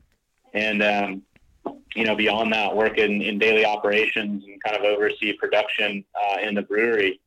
and 0.53 0.81
um, 0.81 1.21
you 1.95 2.05
know 2.05 2.15
beyond 2.15 2.53
that, 2.53 2.75
work 2.75 2.97
in, 2.97 3.21
in 3.21 3.39
daily 3.39 3.65
operations 3.65 4.43
and 4.45 4.63
kind 4.63 4.75
of 4.75 4.83
oversee 4.83 5.33
production 5.33 6.03
uh, 6.15 6.37
in 6.41 6.55
the 6.55 6.61
brewery. 6.61 7.19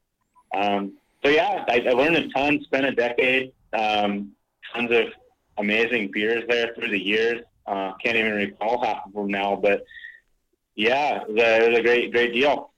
Um, 0.54 0.94
so 1.24 1.30
yeah, 1.30 1.64
I, 1.68 1.84
I 1.88 1.92
learned 1.92 2.16
a 2.16 2.28
ton. 2.30 2.60
Spent 2.64 2.86
a 2.86 2.92
decade. 2.92 3.52
Um, 3.72 4.32
tons 4.74 4.90
of 4.90 5.06
amazing 5.58 6.10
beers 6.12 6.44
there 6.48 6.74
through 6.74 6.90
the 6.90 6.98
years. 6.98 7.42
Uh, 7.66 7.92
can't 7.94 8.16
even 8.16 8.32
recall 8.32 8.84
half 8.84 9.06
of 9.06 9.12
them 9.12 9.28
now, 9.28 9.54
but 9.56 9.84
yeah, 10.74 11.22
it 11.22 11.28
was 11.28 11.42
a, 11.42 11.64
it 11.64 11.68
was 11.70 11.78
a 11.78 11.82
great, 11.82 12.12
great 12.12 12.32
deal. 12.32 12.70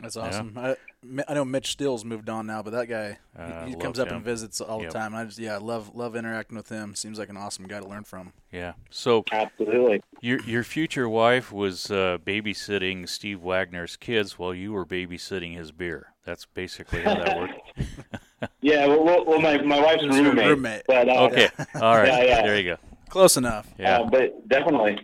That's 0.00 0.16
awesome. 0.16 0.52
Yeah. 0.54 0.74
I, 1.18 1.24
I 1.28 1.34
know 1.34 1.44
Mitch 1.44 1.72
Steele's 1.72 2.04
moved 2.04 2.28
on 2.28 2.46
now, 2.46 2.62
but 2.62 2.70
that 2.70 2.88
guy 2.88 3.18
uh, 3.38 3.66
he 3.66 3.74
comes 3.74 3.98
up 3.98 4.08
him. 4.08 4.16
and 4.16 4.24
visits 4.24 4.60
all 4.60 4.82
yep. 4.82 4.92
the 4.92 4.98
time. 4.98 5.14
I 5.14 5.24
just 5.24 5.38
yeah, 5.38 5.58
love 5.58 5.94
love 5.94 6.16
interacting 6.16 6.56
with 6.56 6.68
him. 6.68 6.94
Seems 6.94 7.18
like 7.18 7.28
an 7.28 7.36
awesome 7.36 7.66
guy 7.66 7.80
to 7.80 7.86
learn 7.86 8.04
from. 8.04 8.32
Yeah. 8.52 8.74
So 8.90 9.24
absolutely. 9.32 10.02
Your 10.20 10.40
your 10.42 10.64
future 10.64 11.08
wife 11.08 11.52
was 11.52 11.90
uh, 11.90 12.18
babysitting 12.24 13.08
Steve 13.08 13.42
Wagner's 13.42 13.96
kids 13.96 14.38
while 14.38 14.54
you 14.54 14.72
were 14.72 14.86
babysitting 14.86 15.56
his 15.56 15.72
beer. 15.72 16.12
That's 16.24 16.44
basically 16.44 17.02
how 17.02 17.14
that 17.14 17.36
worked. 17.38 17.60
yeah, 18.60 18.86
well, 18.86 19.24
well, 19.24 19.40
my, 19.40 19.60
my 19.62 19.80
wife's 19.80 20.04
roommate. 20.04 20.46
roommate. 20.46 20.82
But, 20.86 21.08
uh, 21.08 21.28
okay, 21.30 21.48
all 21.76 21.96
right. 21.96 22.08
Yeah, 22.08 22.22
yeah. 22.22 22.42
There 22.42 22.56
you 22.56 22.64
go. 22.64 22.76
Close 23.08 23.36
enough. 23.36 23.72
Yeah, 23.78 24.00
uh, 24.00 24.10
but 24.10 24.48
definitely. 24.48 24.98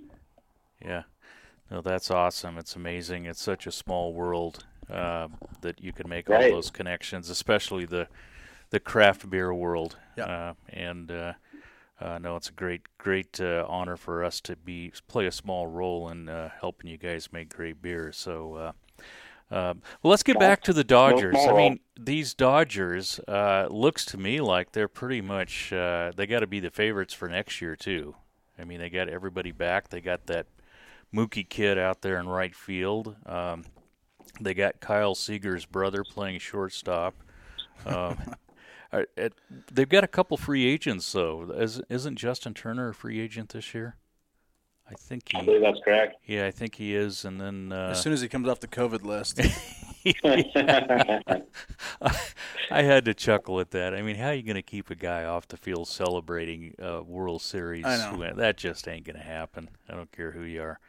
Yeah, 0.85 1.05
no, 1.71 1.81
that's 1.81 2.11
awesome. 2.11 2.59
It's 2.59 2.77
amazing. 2.77 3.25
It's 3.27 3.41
such 3.41 3.67
a 3.67 3.73
small 3.73 4.13
world 4.13 4.65
uh, 4.93 5.29
that 5.63 5.81
you 5.81 5.93
can 5.93 6.09
make 6.09 6.29
right. 6.29 6.45
all 6.45 6.57
those 6.57 6.71
connections, 6.71 7.31
especially 7.31 7.87
the 7.87 8.09
the 8.71 8.81
craft 8.81 9.29
beer 9.29 9.53
world. 9.53 9.97
Yeah. 10.17 10.25
Uh, 10.25 10.55
and 10.71 11.11
uh, 11.11 11.33
uh, 12.03 12.19
no, 12.19 12.37
it's 12.37 12.49
a 12.49 12.53
great, 12.53 12.83
great 12.99 13.41
uh, 13.41 13.65
honor 13.69 13.97
for 13.97 14.25
us 14.25 14.41
to 14.41 14.57
be 14.57 14.93
play 15.07 15.27
a 15.27 15.33
small 15.33 15.69
role 15.69 16.09
in 16.09 16.29
uh, 16.29 16.51
helping 16.61 16.91
you 16.91 16.97
guys 16.97 17.33
make 17.33 17.55
great 17.55 17.81
beer. 17.81 18.11
So, 18.13 18.55
uh, 18.55 18.73
um, 19.55 19.83
well, 20.03 20.11
let's 20.11 20.23
get 20.23 20.39
back 20.39 20.63
to 20.63 20.73
the 20.73 20.83
Dodgers. 20.83 21.37
I 21.39 21.53
mean, 21.53 21.81
these 21.99 22.35
Dodgers 22.35 23.21
uh, 23.29 23.69
looks 23.71 24.05
to 24.07 24.19
me 24.19 24.41
like 24.41 24.73
they're 24.73 24.89
pretty 24.89 25.21
much 25.21 25.73
uh, 25.73 26.11
they 26.17 26.27
got 26.27 26.41
to 26.41 26.47
be 26.47 26.59
the 26.59 26.71
favorites 26.71 27.15
for 27.15 27.29
next 27.29 27.61
year 27.61 27.77
too. 27.77 28.17
I 28.59 28.65
mean, 28.65 28.81
they 28.81 28.91
got 28.91 29.09
everybody 29.09 29.53
back. 29.53 29.91
They 29.91 30.01
got 30.01 30.27
that 30.27 30.47
Mookie 31.15 31.49
kid 31.49 31.79
out 31.79 32.03
there 32.03 32.19
in 32.19 32.29
right 32.29 32.55
field. 32.55 33.15
Um, 33.27 33.65
they 34.41 34.55
got 34.55 34.81
Kyle 34.81 35.15
Seager's 35.15 35.67
brother 35.67 36.05
playing 36.05 36.41
shortstop. 36.41 37.15
Um, 37.87 38.19
they've 39.73 39.89
got 39.89 40.05
a 40.05 40.09
couple 40.09 40.37
free 40.37 40.67
agents 40.67 41.11
though. 41.13 41.51
Isn't 41.89 42.17
Justin 42.17 42.55
Turner 42.55 42.91
a 42.91 42.95
free 42.95 43.21
agent 43.21 43.51
this 43.51 43.75
year? 43.75 43.97
I 44.89 44.95
think 44.95 45.31
he. 45.31 45.39
I 45.39 45.45
believe 45.45 45.63
that's 45.63 45.81
correct. 45.85 46.17
Yeah, 46.27 46.47
I 46.47 46.51
think 46.51 46.75
he 46.75 46.95
is. 46.95 47.25
And 47.25 47.41
then 47.41 47.73
uh, 47.73 47.91
as 47.91 48.03
soon 48.03 48.13
as 48.13 48.21
he 48.21 48.29
comes 48.29 48.49
off 48.49 48.61
the 48.61 48.69
COVID 48.69 49.05
list, 49.05 49.41
I 52.71 52.83
had 52.83 53.05
to 53.07 53.15
chuckle 53.15 53.61
at 53.61 53.71
that. 53.71 53.95
I 53.95 54.03
mean, 54.03 54.17
how 54.17 54.29
are 54.29 54.35
you 54.35 54.43
going 54.43 54.57
to 54.57 54.63
keep 54.63 54.91
a 54.91 54.95
guy 54.95 55.25
off 55.25 55.49
the 55.49 55.57
field 55.57 55.89
celebrating 55.89 56.75
a 56.79 57.03
World 57.03 57.43
Series? 57.43 57.87
I 57.87 58.11
know. 58.11 58.19
Win? 58.19 58.37
That 58.37 58.57
just 58.57 58.87
ain't 58.89 59.05
going 59.05 59.17
to 59.17 59.23
happen. 59.23 59.71
I 59.89 59.95
don't 59.95 60.13
care 60.13 60.33
who 60.33 60.43
you 60.43 60.63
are. 60.63 60.81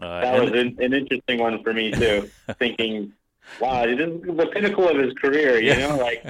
Uh, 0.00 0.20
that 0.20 0.40
was 0.40 0.50
an, 0.52 0.76
an, 0.78 0.92
interesting 0.92 1.38
one 1.38 1.62
for 1.62 1.72
me 1.72 1.90
too. 1.90 2.30
thinking, 2.58 3.12
wow, 3.60 3.84
this 3.84 3.98
is 3.98 4.22
the 4.22 4.46
pinnacle 4.52 4.88
of 4.88 4.96
his 4.96 5.12
career. 5.14 5.60
You 5.60 5.76
know, 5.76 5.96
like 5.96 6.22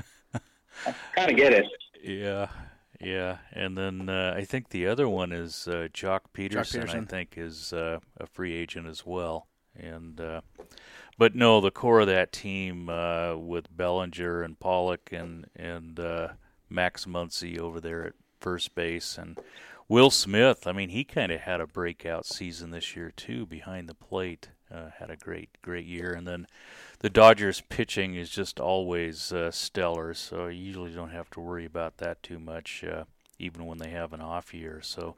kind 1.15 1.31
of 1.31 1.37
get 1.37 1.53
it. 1.53 1.67
Yeah, 2.03 2.49
yeah, 3.01 3.39
and 3.53 3.77
then 3.77 4.09
uh, 4.09 4.35
I 4.37 4.45
think 4.45 4.71
the 4.71 4.87
other 4.87 5.09
one 5.09 5.33
is 5.33 5.69
uh, 5.69 5.89
Joc 5.93 6.21
Pederson, 6.35 6.83
Joc 6.83 6.85
Pederson. 6.85 7.03
I 7.03 7.05
think 7.05 7.35
is 7.37 7.73
uh, 7.73 7.99
a 8.17 8.27
free 8.27 8.55
agent 8.55 8.87
as 8.87 9.05
well. 9.05 9.49
And 9.77 10.21
uh, 10.21 10.41
but 11.19 11.35
no, 11.35 11.61
the 11.61 11.71
core 11.71 12.01
of 12.01 12.07
that 12.07 12.33
team 12.33 12.89
uh, 12.89 13.37
with 13.37 13.77
Bellinger 13.77 14.43
and 14.43 14.59
Pollock 14.59 15.11
and 15.13 15.47
and 15.55 15.99
uh, 15.99 16.29
Max 16.69 17.05
Muncy 17.05 17.59
over 17.59 17.81
there 17.81 18.05
at 18.07 18.15
first 18.41 18.75
base 18.75 19.19
and 19.19 19.39
Will 19.89 20.11
Smith. 20.11 20.67
I 20.67 20.73
mean, 20.73 20.91
he 20.91 21.03
kind 21.03 21.33
of 21.33 21.41
had 21.41 21.61
a 21.61 21.67
breakout 21.67 22.27
season 22.27 22.71
this 22.71 22.95
year 22.95 23.11
too, 23.11 23.47
behind 23.47 23.89
the 23.89 23.95
plate. 23.95 24.51
had 24.71 25.11
a 25.11 25.17
great 25.17 25.49
great 25.63 25.87
year, 25.87 26.13
and 26.13 26.27
then 26.27 26.47
the 26.99 27.09
Dodgers 27.09 27.63
pitching 27.69 28.15
is 28.15 28.29
just 28.29 28.61
always 28.61 29.33
uh, 29.33 29.51
stellar, 29.51 30.13
so 30.13 30.49
you 30.49 30.63
usually 30.63 30.93
don't 30.93 31.11
have 31.11 31.31
to 31.31 31.41
worry 31.41 31.65
about 31.65 31.99
that 31.99 32.23
too 32.23 32.39
much, 32.39 32.85
uh, 32.85 33.05
even 33.39 33.65
when 33.65 33.79
they 33.79 33.91
have 33.91 34.13
an 34.13 34.21
off 34.21 34.53
year. 34.53 34.81
So, 34.83 35.15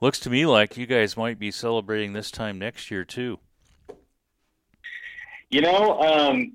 looks 0.00 0.20
to 0.20 0.30
me 0.30 0.46
like 0.46 0.76
you 0.76 0.86
guys 0.86 1.16
might 1.16 1.38
be 1.38 1.50
celebrating 1.50 2.12
this 2.12 2.30
time 2.30 2.58
next 2.58 2.90
year 2.90 3.04
too. 3.04 3.40
You 5.50 5.62
know, 5.62 6.00
um, 6.00 6.52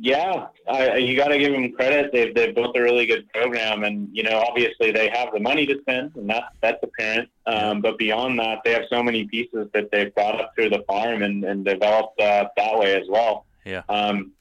yeah, 0.00 0.46
I, 0.68 0.96
you 0.96 1.16
got 1.16 1.28
to 1.28 1.38
give 1.38 1.52
them 1.52 1.72
credit. 1.72 2.12
They've 2.12 2.34
they've 2.34 2.54
built 2.54 2.76
a 2.76 2.82
really 2.82 3.06
good 3.06 3.28
program, 3.32 3.84
and 3.84 4.08
you 4.12 4.22
know, 4.22 4.42
obviously 4.48 4.90
they 4.90 5.10
have 5.10 5.28
the 5.32 5.40
money 5.40 5.66
to 5.66 5.78
spend, 5.82 6.16
and 6.16 6.28
that's 6.28 6.46
that's 6.60 6.78
apparent. 6.82 7.28
Um, 7.46 7.80
but 7.80 7.98
beyond 7.98 8.38
that, 8.38 8.60
they 8.64 8.72
have 8.72 8.84
so 8.90 9.02
many 9.02 9.24
pieces 9.24 9.68
that 9.74 9.90
they've 9.90 10.14
brought 10.14 10.40
up 10.40 10.52
through 10.54 10.70
the 10.70 10.82
farm 10.88 11.22
and, 11.22 11.44
and 11.44 11.64
developed 11.64 12.20
uh, 12.20 12.48
that 12.56 12.78
way 12.78 12.94
as 12.94 13.06
well. 13.08 13.44
Yeah. 13.64 13.82
Um, 13.88 14.32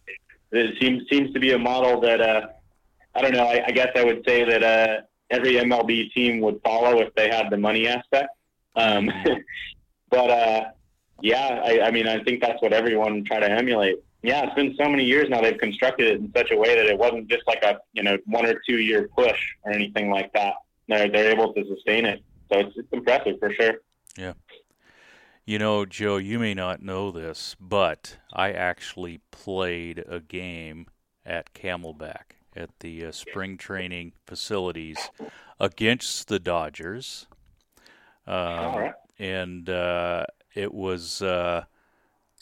it 0.52 0.76
seems 0.80 1.04
seems 1.10 1.34
to 1.34 1.40
be 1.40 1.52
a 1.52 1.60
model 1.60 2.00
that 2.02 2.22
uh, 2.22 2.48
I 3.16 3.22
don't 3.22 3.34
know. 3.34 3.46
I, 3.46 3.66
I 3.68 3.72
guess 3.72 3.90
I 3.96 4.04
would 4.04 4.24
say 4.26 4.44
that 4.46 4.64
uh, 4.64 5.02
every 5.30 5.54
MLB 5.54 6.14
team 6.14 6.40
would 6.42 6.62
follow 6.64 7.00
if 7.00 7.14
they 7.16 7.30
had 7.30 7.50
the 7.50 7.58
money 7.58 7.88
aspect. 7.88 8.30
Um, 8.76 9.08
mm-hmm. 9.08 9.34
but 10.10 10.30
uh, 10.30 10.66
yeah, 11.22 11.62
I, 11.64 11.82
I 11.82 11.92
mean, 11.92 12.08
I 12.08 12.24
think 12.24 12.42
that's 12.42 12.62
what 12.62 12.74
everyone 12.74 13.24
try 13.26 13.40
to 13.40 13.50
emulate. 13.50 13.98
Yeah, 14.24 14.46
it's 14.46 14.54
been 14.54 14.76
so 14.78 14.88
many 14.88 15.04
years 15.04 15.30
now. 15.30 15.42
They've 15.42 15.58
constructed 15.58 16.08
it 16.08 16.20
in 16.20 16.32
such 16.36 16.52
a 16.52 16.58
way 16.58 16.76
that 16.76 16.86
it 16.86 16.98
wasn't 16.98 17.28
just 17.28 17.44
like 17.48 17.64
a 17.64 17.80
you 17.94 18.04
know 18.04 18.18
one 18.26 18.46
or 18.46 18.62
two 18.68 18.78
year 18.78 19.10
push 19.18 19.40
or 19.64 19.72
anything 19.72 20.12
like 20.12 20.32
that. 20.34 20.54
They're 20.88 21.10
they're 21.10 21.32
able 21.32 21.54
to 21.54 21.66
sustain 21.68 22.06
it, 22.06 22.22
so 22.52 22.60
it's, 22.60 22.78
it's 22.78 22.88
impressive 22.92 23.40
for 23.40 23.52
sure. 23.54 23.76
Yeah. 24.18 24.34
You 25.44 25.58
know, 25.58 25.86
Joe, 25.86 26.18
you 26.18 26.38
may 26.38 26.54
not 26.54 26.84
know 26.84 27.10
this, 27.10 27.56
but 27.60 28.18
I 28.32 28.52
actually 28.52 29.22
played 29.32 30.04
a 30.08 30.20
game 30.20 30.86
at 31.26 31.54
Camelback 31.54 32.38
at 32.56 32.70
the 32.80 33.06
uh, 33.06 33.12
spring 33.12 33.58
training 33.58 34.14
facilities 34.28 35.10
against 35.60 36.28
the 36.28 36.40
Dodgers. 36.40 37.28
Um, 38.28 38.94
And 39.18 39.70
uh, 39.70 40.26
it 40.56 40.74
was 40.74 41.22
uh, 41.22 41.66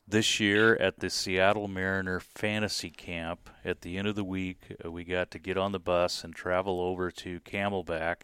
this 0.09 0.39
year 0.39 0.75
at 0.77 0.99
the 0.99 1.09
Seattle 1.09 1.67
Mariner 1.67 2.19
Fantasy 2.19 2.89
Camp. 2.89 3.49
At 3.63 3.81
the 3.81 3.97
end 3.97 4.07
of 4.07 4.15
the 4.15 4.23
week, 4.23 4.75
uh, 4.83 4.91
we 4.91 5.03
got 5.03 5.29
to 5.31 5.39
get 5.39 5.57
on 5.57 5.71
the 5.71 5.79
bus 5.79 6.23
and 6.23 6.33
travel 6.33 6.81
over 6.81 7.11
to 7.11 7.39
Camelback 7.41 8.21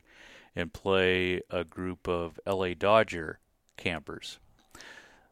and 0.56 0.74
play 0.74 1.42
a 1.52 1.64
group 1.64 2.08
of 2.08 2.40
LA 2.48 2.74
Dodger 2.74 3.40
campers. 3.78 4.40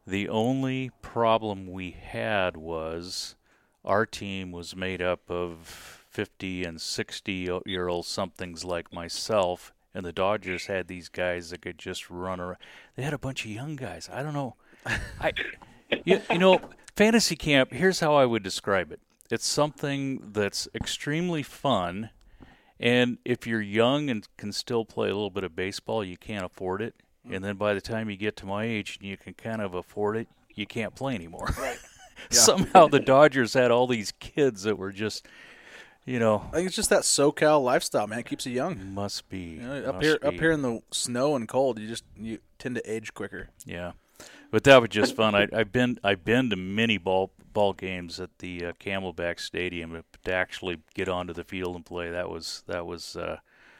The 0.06 0.28
only 0.28 0.90
problem 1.02 1.66
we 1.66 1.90
had 1.90 2.56
was 2.56 3.34
our 3.84 4.06
team 4.06 4.52
was 4.52 4.76
made 4.76 5.02
up 5.02 5.28
of 5.30 6.04
50 6.10 6.64
and 6.64 6.80
60 6.80 7.60
year 7.66 7.88
old 7.88 8.06
somethings 8.06 8.64
like 8.64 8.92
myself, 8.92 9.72
and 9.92 10.04
the 10.04 10.12
Dodgers 10.12 10.66
had 10.66 10.86
these 10.86 11.08
guys 11.08 11.50
that 11.50 11.62
could 11.62 11.78
just 11.78 12.10
run 12.10 12.38
around. 12.38 12.58
They 12.94 13.02
had 13.02 13.14
a 13.14 13.18
bunch 13.18 13.44
of 13.44 13.50
young 13.50 13.74
guys. 13.74 14.08
I 14.12 14.22
don't 14.22 14.34
know. 14.34 14.54
I, 15.20 15.32
you, 16.04 16.20
you 16.30 16.38
know, 16.38 16.60
fantasy 16.96 17.36
camp. 17.36 17.72
Here's 17.72 18.00
how 18.00 18.14
I 18.14 18.26
would 18.26 18.42
describe 18.42 18.92
it. 18.92 19.00
It's 19.30 19.46
something 19.46 20.30
that's 20.32 20.68
extremely 20.74 21.42
fun, 21.42 22.10
and 22.78 23.18
if 23.24 23.46
you're 23.46 23.62
young 23.62 24.10
and 24.10 24.26
can 24.36 24.52
still 24.52 24.84
play 24.84 25.08
a 25.08 25.14
little 25.14 25.30
bit 25.30 25.44
of 25.44 25.56
baseball, 25.56 26.04
you 26.04 26.16
can't 26.16 26.44
afford 26.44 26.82
it. 26.82 26.94
And 27.30 27.42
then 27.42 27.56
by 27.56 27.72
the 27.72 27.80
time 27.80 28.10
you 28.10 28.16
get 28.18 28.36
to 28.36 28.46
my 28.46 28.64
age 28.64 28.98
and 29.00 29.08
you 29.08 29.16
can 29.16 29.32
kind 29.32 29.62
of 29.62 29.72
afford 29.74 30.18
it, 30.18 30.28
you 30.54 30.66
can't 30.66 30.94
play 30.94 31.14
anymore. 31.14 31.48
Right. 31.58 31.78
Yeah. 32.30 32.38
Somehow 32.38 32.86
the 32.86 33.00
Dodgers 33.00 33.52
had 33.52 33.70
all 33.70 33.86
these 33.86 34.12
kids 34.18 34.62
that 34.62 34.78
were 34.78 34.92
just, 34.92 35.26
you 36.06 36.18
know. 36.18 36.48
I 36.52 36.56
think 36.56 36.68
it's 36.68 36.76
just 36.76 36.88
that 36.88 37.02
SoCal 37.02 37.62
lifestyle, 37.62 38.06
man. 38.06 38.20
It 38.20 38.26
keeps 38.26 38.46
you 38.46 38.52
young. 38.52 38.94
Must 38.94 39.28
be 39.28 39.38
You 39.38 39.60
know, 39.62 39.78
up 39.88 39.94
must 39.96 40.04
here, 40.06 40.18
be. 40.20 40.26
up 40.28 40.34
here 40.34 40.52
in 40.52 40.62
the 40.62 40.80
snow 40.90 41.34
and 41.36 41.46
cold, 41.46 41.78
you 41.78 41.86
just 41.88 42.04
you 42.16 42.38
tend 42.58 42.76
to 42.76 42.90
age 42.90 43.12
quicker. 43.12 43.48
Yeah, 43.66 43.92
but 44.50 44.64
that 44.64 44.80
was 44.80 44.90
just 44.90 45.14
fun. 45.16 45.34
I, 45.34 45.48
I've 45.52 45.72
been 45.72 45.98
I've 46.04 46.24
been 46.24 46.50
to 46.50 46.56
many 46.56 46.98
ball 46.98 47.30
ball 47.52 47.72
games 47.72 48.18
at 48.20 48.38
the 48.38 48.66
uh, 48.66 48.72
Camelback 48.80 49.38
Stadium, 49.40 50.02
to 50.24 50.32
actually 50.32 50.78
get 50.94 51.08
onto 51.08 51.32
the 51.32 51.44
field 51.44 51.76
and 51.76 51.84
play 51.86 52.10
that 52.10 52.28
was 52.28 52.62
that 52.66 52.86
was 52.86 53.16
uh, 53.16 53.38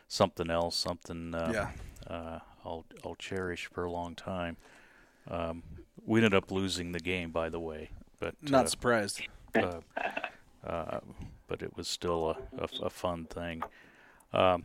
something 0.09 0.51
else. 0.51 0.77
Something 0.77 1.35
uh, 1.35 1.53
Yeah. 1.53 1.71
uh, 2.07 2.39
I'll 2.65 2.85
I'll 3.05 3.17
cherish 3.17 3.69
for 3.73 3.85
a 3.85 3.91
long 3.91 4.15
time. 4.15 4.57
Um, 5.29 5.63
we 6.05 6.21
ended 6.21 6.35
up 6.35 6.51
losing 6.51 6.93
the 6.93 7.01
game, 7.01 7.31
by 7.31 7.49
the 7.49 7.61
way, 7.61 7.91
but 8.21 8.35
Not 8.43 8.67
uh, 8.67 8.69
surprised. 8.69 9.23
uh, 9.57 9.81
uh, 10.67 11.01
but 11.47 11.63
it 11.63 11.77
was 11.77 11.89
still 11.89 12.31
a, 12.31 12.63
a, 12.63 12.87
a 12.87 12.91
fun 12.91 13.25
thing. 13.25 13.63
Um, 14.33 14.65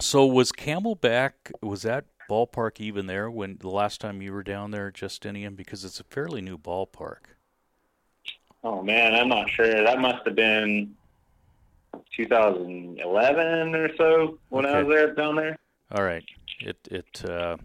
so 0.00 0.26
was 0.26 0.52
Camelback 0.52 1.32
was 1.60 1.82
that 1.82 2.04
ballpark 2.28 2.80
even 2.80 3.06
there 3.06 3.30
when 3.30 3.58
the 3.58 3.70
last 3.70 4.00
time 4.00 4.22
you 4.22 4.32
were 4.32 4.42
down 4.42 4.70
there, 4.70 4.90
Justinian? 4.90 5.54
Because 5.54 5.84
it's 5.84 6.00
a 6.00 6.04
fairly 6.04 6.40
new 6.40 6.58
ballpark. 6.58 7.34
Oh 8.64 8.82
man, 8.82 9.14
I'm 9.14 9.28
not 9.28 9.48
sure. 9.50 9.84
That 9.84 10.00
must 10.00 10.24
have 10.26 10.34
been 10.34 10.94
2011 12.16 13.74
or 13.74 13.96
so 13.96 14.38
when 14.48 14.66
I 14.66 14.82
was 14.82 14.88
there 14.88 15.14
down 15.14 15.36
there. 15.36 15.58
All 15.90 16.04
right, 16.04 16.24
it 16.60 16.76
it 16.90 17.24
uh, 17.24 17.56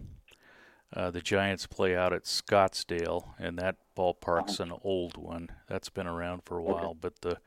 uh, 0.94 1.10
the 1.10 1.20
Giants 1.20 1.66
play 1.66 1.96
out 1.96 2.12
at 2.12 2.24
Scottsdale, 2.24 3.34
and 3.38 3.58
that 3.58 3.76
ballpark's 3.96 4.60
an 4.60 4.72
old 4.82 5.16
one. 5.16 5.50
That's 5.68 5.90
been 5.90 6.06
around 6.06 6.42
for 6.44 6.58
a 6.58 6.62
while, 6.62 6.94
but 6.94 7.20
the 7.20 7.38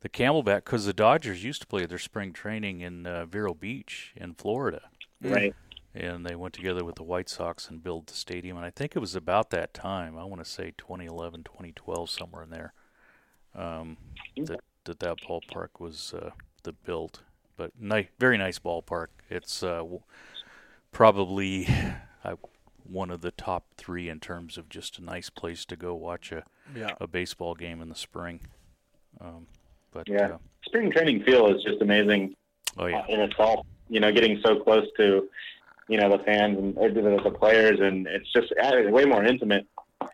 the 0.00 0.08
Camelback 0.08 0.64
because 0.64 0.84
the 0.84 0.92
Dodgers 0.92 1.42
used 1.42 1.62
to 1.62 1.66
play 1.66 1.86
their 1.86 1.98
spring 1.98 2.32
training 2.32 2.80
in 2.80 3.06
uh, 3.06 3.26
Vero 3.26 3.54
Beach 3.54 4.12
in 4.16 4.34
Florida. 4.34 4.82
Right. 5.22 5.54
And 5.96 6.26
they 6.26 6.34
went 6.34 6.52
together 6.54 6.84
with 6.84 6.96
the 6.96 7.02
White 7.02 7.28
Sox 7.28 7.68
and 7.68 7.82
built 7.82 8.06
the 8.08 8.14
stadium. 8.14 8.56
And 8.56 8.66
I 8.66 8.70
think 8.70 8.94
it 8.94 8.98
was 8.98 9.14
about 9.14 9.50
that 9.50 9.72
time. 9.72 10.16
I 10.18 10.24
want 10.24 10.44
to 10.44 10.50
say 10.50 10.72
2011, 10.76 11.44
2012, 11.44 12.10
somewhere 12.10 12.42
in 12.42 12.50
there. 12.50 12.72
Um, 13.54 13.96
that 14.36 14.60
that 14.84 15.00
that 15.00 15.16
ballpark 15.26 15.80
was 15.80 16.12
uh, 16.14 16.30
the 16.62 16.72
built, 16.72 17.22
but 17.56 17.72
ni- 17.80 18.08
very 18.18 18.36
nice 18.36 18.58
ballpark. 18.58 19.06
It's 19.30 19.62
uh, 19.62 19.82
probably 20.92 21.66
I, 22.24 22.34
one 22.84 23.10
of 23.10 23.22
the 23.22 23.30
top 23.30 23.64
three 23.76 24.08
in 24.08 24.20
terms 24.20 24.58
of 24.58 24.68
just 24.68 24.98
a 24.98 25.04
nice 25.04 25.30
place 25.30 25.64
to 25.66 25.76
go 25.76 25.94
watch 25.94 26.32
a, 26.32 26.44
Yeah. 26.74 26.92
a 27.00 27.06
baseball 27.06 27.54
game 27.54 27.80
in 27.80 27.88
the 27.88 27.94
spring. 27.96 28.40
Um, 29.20 29.46
but 29.92 30.06
Yeah. 30.08 30.34
uh, 30.34 30.38
Spring 30.66 30.90
training 30.90 31.22
feel 31.22 31.46
is 31.54 31.62
just 31.62 31.80
amazing 31.80 32.34
oh 32.76 32.86
yeah, 32.86 33.04
in 33.08 33.20
itself. 33.20 33.64
You 33.88 34.00
know, 34.00 34.12
getting 34.12 34.40
so 34.44 34.58
close 34.60 34.86
to, 34.98 35.28
you 35.88 35.98
know, 35.98 36.16
the 36.16 36.22
fans 36.24 36.58
and 36.58 36.76
or 36.78 36.90
the, 36.90 37.20
the 37.22 37.30
players, 37.30 37.78
and 37.80 38.06
it's 38.06 38.30
just 38.32 38.52
uh, 38.62 38.90
way 38.90 39.04
more 39.04 39.24
intimate. 39.24 39.66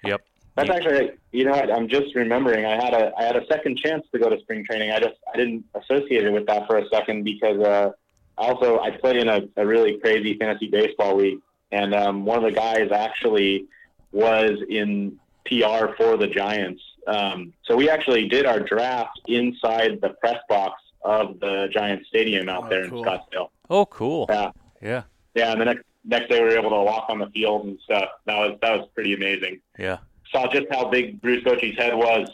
yep. 0.05 0.21
That's 0.55 0.69
actually, 0.69 1.13
you 1.31 1.45
know, 1.47 1.53
what, 1.53 1.71
I'm 1.73 1.89
just 1.89 2.15
remembering. 2.15 2.67
I 2.67 2.73
had 2.83 2.93
a 2.93 3.13
I 3.19 3.23
had 3.25 3.37
a 3.37 3.47
second 3.47 3.79
chance 3.79 4.05
to 4.13 4.19
go 4.19 4.29
to 4.29 4.39
spring 4.41 4.65
training. 4.67 4.91
I 4.91 4.99
just 5.01 5.15
I 5.33 5.37
didn't 5.39 5.65
associate 5.75 6.25
it 6.25 6.31
with 6.31 6.47
that 6.47 6.67
for 6.67 6.77
a 6.77 6.87
second 6.91 7.25
because 7.25 7.59
uh, 7.61 7.93
also 8.37 8.79
I 8.81 8.91
play 8.91 9.19
in 9.19 9.29
a, 9.29 9.41
a 9.57 9.67
really 9.67 9.99
crazy 9.99 10.37
fantasy 10.39 10.69
baseball 10.69 11.17
league, 11.17 11.39
and 11.71 11.95
um, 11.95 12.27
one 12.27 12.37
of 12.37 12.45
the 12.45 12.53
guys 12.53 12.91
actually 12.93 13.65
was 14.13 14.59
in 14.69 15.19
PR 15.47 15.95
for 15.97 16.19
the 16.19 16.27
Giants. 16.29 16.83
Um, 17.07 17.55
so 17.65 17.75
we 17.75 17.89
actually 17.89 18.29
did 18.29 18.45
our 18.47 18.61
draft 18.61 19.21
inside 19.27 20.01
the 20.03 20.11
press 20.21 20.39
box 20.51 20.81
of 21.03 21.41
the 21.41 21.69
Giants 21.73 22.09
Stadium 22.09 22.49
out 22.51 22.65
Oh, 22.67 22.69
there 22.69 22.89
cool. 22.89 22.99
in 23.03 23.05
Scottsdale. 23.09 23.49
Oh, 23.71 23.87
cool. 23.87 24.27
Yeah, 24.29 24.51
Yeah, 24.81 25.03
yeah. 25.35 25.53
And 25.53 25.61
the 25.61 25.65
next 25.67 25.85
next 26.05 26.29
day 26.31 26.41
we 26.41 26.47
were 26.49 26.59
able 26.59 26.71
to 26.71 26.83
walk 26.83 27.07
on 27.09 27.19
the 27.19 27.29
field 27.31 27.65
and 27.67 27.79
stuff. 27.85 28.09
That 28.27 28.37
was 28.39 28.59
that 28.63 28.79
was 28.79 28.89
pretty 28.95 29.15
amazing 29.15 29.61
yeah. 29.79 29.99
saw 30.33 30.51
just 30.53 30.67
how 30.71 30.89
big 30.89 31.21
Bruce 31.21 31.45
Bochy's 31.45 31.77
head 31.79 31.95
was. 31.95 32.29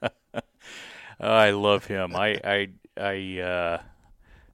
I 1.20 1.50
love 1.50 1.86
him. 1.86 2.14
I 2.14 2.40
I 2.44 2.68
I 2.96 3.40
uh 3.40 3.82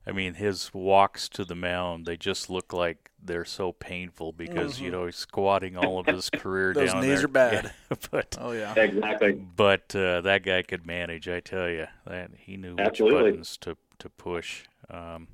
I 0.07 0.13
mean 0.13 0.35
his 0.35 0.73
walks 0.75 1.29
to 1.31 1.45
the 1.45 1.55
mound, 1.55 2.07
they 2.07 2.17
just 2.17 2.49
look 2.51 2.73
like 2.73 3.11
they're 3.23 3.45
so 3.47 3.73
painful 3.73 4.33
because 4.33 4.81
you 4.81 4.91
know 4.91 5.07
he's 5.07 5.17
squatting 5.17 5.77
all 5.77 5.99
of 5.99 6.07
his 6.07 6.29
career 6.31 6.73
Mm-hmm. 6.75 6.81
Those 6.81 6.93
down 6.93 7.03
knees 7.03 7.17
there. 7.19 7.25
are 7.25 7.29
bad. 7.29 7.73
Yeah, 7.91 7.97
but 8.11 8.39
Oh 8.41 8.53
yeah. 8.53 8.75
exactly. 8.77 9.33
but 9.33 9.95
uh, 9.97 10.21
that 10.23 10.43
guy 10.43 10.63
could 10.63 10.87
manage, 10.87 11.29
I 11.29 11.41
tell 11.41 11.69
you. 11.69 11.87
That 12.07 12.31
he 12.37 12.57
knew 12.57 12.77
which 12.77 12.99
buttons 12.99 13.57
to 13.59 13.77
to 13.99 14.09
push. 14.09 14.65
Um 14.91 15.29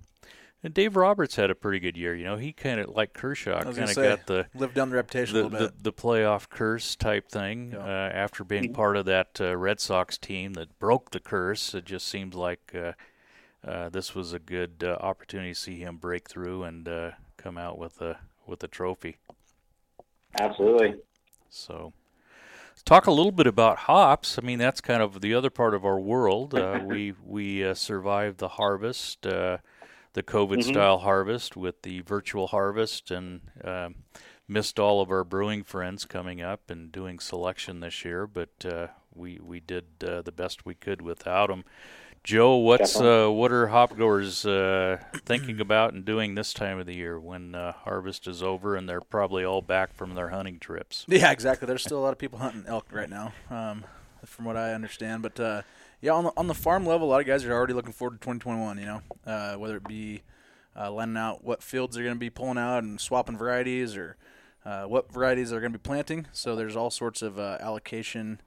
and 0.62 0.74
Dave 0.74 0.96
Roberts 0.96 1.36
had 1.36 1.50
a 1.50 1.54
pretty 1.54 1.80
good 1.80 1.96
year. 1.96 2.14
You 2.14 2.24
know, 2.24 2.36
he 2.36 2.52
kind 2.52 2.80
of 2.80 2.90
like 2.90 3.12
Kershaw, 3.12 3.62
kind 3.62 3.78
of 3.78 3.94
got 3.96 4.26
the 4.26 4.46
lived 4.54 4.74
down 4.74 4.90
the 4.90 4.96
reputation 4.96 5.34
the, 5.34 5.42
a 5.42 5.44
little 5.44 5.58
the, 5.58 5.66
bit. 5.66 5.82
the 5.82 5.92
playoff 5.92 6.48
curse 6.48 6.96
type 6.96 7.28
thing 7.28 7.72
Yeah. 7.72 7.78
uh, 7.78 8.10
after 8.12 8.44
being 8.44 8.72
part 8.72 8.96
of 8.96 9.06
that 9.06 9.40
uh, 9.40 9.56
Red 9.56 9.80
Sox 9.80 10.18
team 10.18 10.54
that 10.54 10.78
broke 10.78 11.10
the 11.10 11.20
curse. 11.20 11.74
It 11.74 11.84
just 11.84 12.06
seemed 12.08 12.34
like 12.34 12.74
uh, 12.74 12.92
uh, 13.66 13.88
this 13.88 14.14
was 14.14 14.32
a 14.32 14.38
good 14.38 14.84
uh, 14.84 14.96
opportunity 15.00 15.52
to 15.52 15.58
see 15.58 15.78
him 15.80 15.96
break 15.96 16.28
through 16.28 16.64
and 16.64 16.88
uh, 16.88 17.10
come 17.36 17.56
out 17.58 17.78
with 17.78 18.00
a 18.00 18.18
with 18.46 18.62
a 18.62 18.68
trophy. 18.68 19.16
Absolutely. 20.38 20.94
So, 21.48 21.92
talk 22.84 23.06
a 23.06 23.10
little 23.10 23.32
bit 23.32 23.46
about 23.46 23.78
hops. 23.78 24.38
I 24.38 24.42
mean, 24.46 24.58
that's 24.58 24.80
kind 24.80 25.02
of 25.02 25.20
the 25.20 25.34
other 25.34 25.50
part 25.50 25.74
of 25.74 25.84
our 25.84 25.98
world. 25.98 26.54
Uh, 26.54 26.80
we 26.84 27.14
we 27.24 27.64
uh, 27.64 27.74
survived 27.74 28.38
the 28.38 28.48
harvest, 28.48 29.26
uh, 29.26 29.58
the 30.12 30.22
COVID 30.22 30.62
style 30.62 30.98
harvest 30.98 31.56
with 31.56 31.82
the 31.82 32.00
virtual 32.00 32.48
harvest, 32.48 33.10
and 33.10 33.40
um 33.64 33.94
missed 34.50 34.80
all 34.80 35.00
of 35.00 35.10
our 35.10 35.22
brewing 35.22 35.62
friends 35.62 36.04
coming 36.04 36.42
up 36.42 36.70
and 36.70 36.90
doing 36.90 37.20
selection 37.20 37.80
this 37.80 38.04
year. 38.04 38.26
But 38.26 38.50
uh, 38.64 38.88
we 39.14 39.38
we 39.40 39.60
did 39.60 39.84
uh, 40.04 40.22
the 40.22 40.32
best 40.32 40.66
we 40.66 40.74
could 40.74 41.00
without 41.00 41.46
them. 41.46 41.64
Joe, 42.22 42.56
what's 42.56 43.00
uh, 43.00 43.28
what 43.28 43.50
are 43.50 43.68
hop 43.68 43.96
growers 43.96 44.44
uh, 44.44 44.98
thinking 45.24 45.58
about 45.58 45.94
and 45.94 46.04
doing 46.04 46.34
this 46.34 46.52
time 46.52 46.78
of 46.78 46.84
the 46.84 46.94
year 46.94 47.18
when 47.18 47.54
uh, 47.54 47.72
harvest 47.72 48.26
is 48.26 48.42
over 48.42 48.76
and 48.76 48.86
they're 48.86 49.00
probably 49.00 49.42
all 49.42 49.62
back 49.62 49.94
from 49.94 50.14
their 50.14 50.28
hunting 50.28 50.58
trips? 50.58 51.06
Yeah, 51.08 51.30
exactly. 51.30 51.66
There's 51.66 51.82
still 51.82 51.98
a 51.98 52.04
lot 52.04 52.12
of 52.12 52.18
people 52.18 52.38
hunting 52.38 52.64
elk 52.66 52.88
right 52.92 53.08
now, 53.08 53.32
um, 53.48 53.84
from 54.26 54.44
what 54.44 54.56
I 54.56 54.74
understand. 54.74 55.22
But 55.22 55.40
uh, 55.40 55.62
yeah, 56.00 56.12
on 56.12 56.24
the 56.24 56.32
on 56.36 56.46
the 56.46 56.54
farm 56.54 56.86
level, 56.86 57.08
a 57.08 57.10
lot 57.10 57.20
of 57.20 57.26
guys 57.26 57.44
are 57.44 57.52
already 57.52 57.74
looking 57.74 57.92
forward 57.92 58.20
to 58.20 58.24
2021. 58.24 58.78
You 58.78 58.86
know, 58.86 59.02
uh, 59.26 59.54
whether 59.56 59.76
it 59.76 59.86
be 59.86 60.22
uh, 60.74 60.96
out 61.16 61.44
what 61.44 61.62
fields 61.62 61.94
they're 61.94 62.04
going 62.04 62.16
to 62.16 62.20
be 62.20 62.30
pulling 62.30 62.58
out 62.58 62.82
and 62.82 63.00
swapping 63.00 63.36
varieties, 63.36 63.96
or 63.96 64.16
uh, 64.64 64.84
what 64.84 65.12
varieties 65.12 65.50
they're 65.50 65.60
going 65.60 65.72
to 65.72 65.78
be 65.78 65.82
planting. 65.82 66.26
So 66.32 66.56
there's 66.56 66.76
all 66.76 66.90
sorts 66.90 67.22
of 67.22 67.38
uh, 67.38 67.58
allocation 67.60 68.40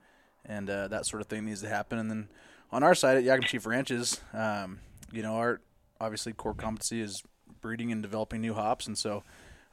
and 0.46 0.70
uh, 0.70 0.88
that 0.90 1.06
sort 1.06 1.22
of 1.22 1.28
thing 1.28 1.46
needs 1.46 1.62
to 1.62 1.70
happen. 1.70 2.00
And 2.00 2.10
then 2.10 2.30
on 2.72 2.84
our 2.84 2.96
side 2.96 3.18
at 3.18 3.24
Yakima 3.24 3.48
Chief 3.48 3.66
Ranches, 3.66 4.20
um, 4.34 4.80
you 5.12 5.22
know, 5.22 5.36
our 5.36 5.62
obviously 6.02 6.34
core 6.34 6.54
competency 6.54 7.02
is 7.02 7.24
breeding 7.62 7.92
and 7.92 8.02
developing 8.02 8.42
new 8.42 8.56
hops, 8.56 8.88
and 8.88 8.98
so 8.98 9.24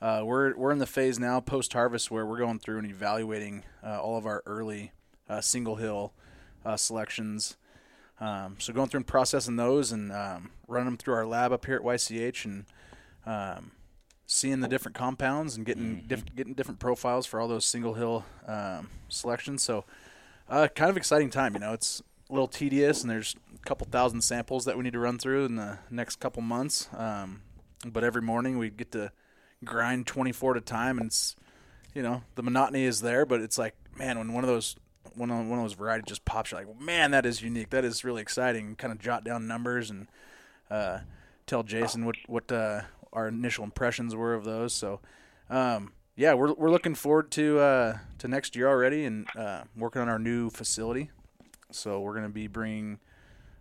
uh, 0.03 0.23
we're 0.23 0.55
we're 0.55 0.71
in 0.71 0.79
the 0.79 0.87
phase 0.87 1.19
now 1.19 1.41
post 1.41 1.73
harvest 1.73 2.11
where 2.11 2.27
we're 2.27 2.39
going 2.39 2.59
through 2.59 2.79
and 2.79 2.91
evaluating 2.91 3.65
all 3.83 4.19
of 4.19 4.27
our 4.27 4.43
early 4.45 4.93
single 5.41 5.77
hill 5.77 6.13
selections. 6.77 7.57
Um, 8.21 8.57
so 8.59 8.73
going 8.73 8.89
through 8.89 8.99
and 8.99 9.07
processing 9.07 9.57
those 9.57 9.93
and 9.93 10.13
um, 10.13 10.51
running 10.69 10.87
them 10.87 10.97
through 10.99 11.15
our 11.15 11.27
lab 11.27 11.53
up 11.53 11.65
here 11.65 11.77
at 11.77 11.83
YCH 11.83 12.45
and 12.45 12.65
um, 13.25 13.73
seeing 14.27 14.61
the 14.61 14.69
different 14.69 14.95
compounds 14.95 15.57
and 15.57 15.65
getting 15.65 15.97
mm-hmm. 15.97 16.07
diff- 16.07 16.37
getting 16.37 16.55
different 16.55 16.81
profiles 16.81 17.27
for 17.27 17.41
all 17.41 17.49
those 17.49 17.65
single 17.65 17.95
hill 17.95 18.25
um, 18.47 18.91
selections. 19.09 19.63
So 19.63 19.85
uh, 20.49 20.69
kind 20.75 20.91
of 20.91 20.97
exciting 20.97 21.31
time. 21.31 21.55
You 21.55 21.61
know, 21.61 21.73
it's 21.73 22.03
a 22.29 22.33
little 22.33 22.49
tedious 22.49 23.03
and 23.03 23.11
there's 23.11 23.35
a 23.55 23.59
couple 23.67 23.87
thousand 23.91 24.21
samples 24.21 24.67
that 24.67 24.77
we 24.77 24.85
need 24.85 24.93
to 24.93 24.99
run 24.99 25.19
through 25.19 25.47
in 25.47 25.57
the 25.57 25.79
next 25.91 26.17
couple 26.17 26.43
months. 26.43 26.89
Um, 26.97 27.43
but 27.87 28.05
every 28.05 28.23
morning 28.23 28.59
we 28.59 28.69
get 28.69 28.93
to 28.93 29.13
grind 29.65 30.07
24 30.07 30.53
at 30.53 30.57
a 30.59 30.61
time, 30.61 30.99
and 30.99 31.07
it's 31.07 31.37
you 31.95 32.03
know 32.03 32.23
the 32.35 32.43
monotony 32.43 32.85
is 32.85 33.01
there, 33.01 33.25
but 33.25 33.41
it's 33.41 33.59
like 33.59 33.75
man, 33.97 34.19
when 34.19 34.33
one 34.33 34.45
of 34.45 34.49
those 34.49 34.77
one 35.15 35.31
of, 35.31 35.47
one 35.47 35.59
of 35.59 35.65
those 35.65 35.75
varieties 35.75 36.09
just 36.09 36.25
pops, 36.25 36.51
you're 36.51 36.61
like, 36.61 36.81
man, 36.81 37.11
that 37.11 37.27
is 37.27 37.43
unique. 37.43 37.71
That 37.71 37.85
is 37.85 38.05
really 38.05 38.23
exciting. 38.23 38.77
Kind 38.77 38.93
of 38.93 38.99
jot 38.99 39.25
down 39.25 39.47
numbers 39.47 39.91
and 39.91 40.09
uh, 40.71 41.01
tell 41.47 41.63
Jason 41.63 42.05
what 42.05 42.17
what 42.27 42.51
uh, 42.53 42.83
our 43.13 43.29
initial 43.29 43.65
impressions 43.65 44.15
were 44.15 44.35
of 44.35 44.45
those. 44.45 44.73
So, 44.73 45.01
um, 45.49 45.93
yeah, 46.17 46.35
we're 46.35 46.53
we're 46.55 46.71
looking 46.71 46.95
forward 46.95 47.31
to 47.33 47.59
uh, 47.59 47.99
to 48.19 48.29
next 48.29 48.57
year 48.57 48.69
already 48.69 49.05
and 49.05 49.27
uh, 49.37 49.65
working 49.77 50.01
on 50.01 50.09
our 50.09 50.19
new 50.19 50.51
facility. 50.51 51.11
So 51.73 52.01
we're 52.01 52.13
going 52.15 52.25
to 52.25 52.29
be 52.29 52.47
bringing 52.47 52.99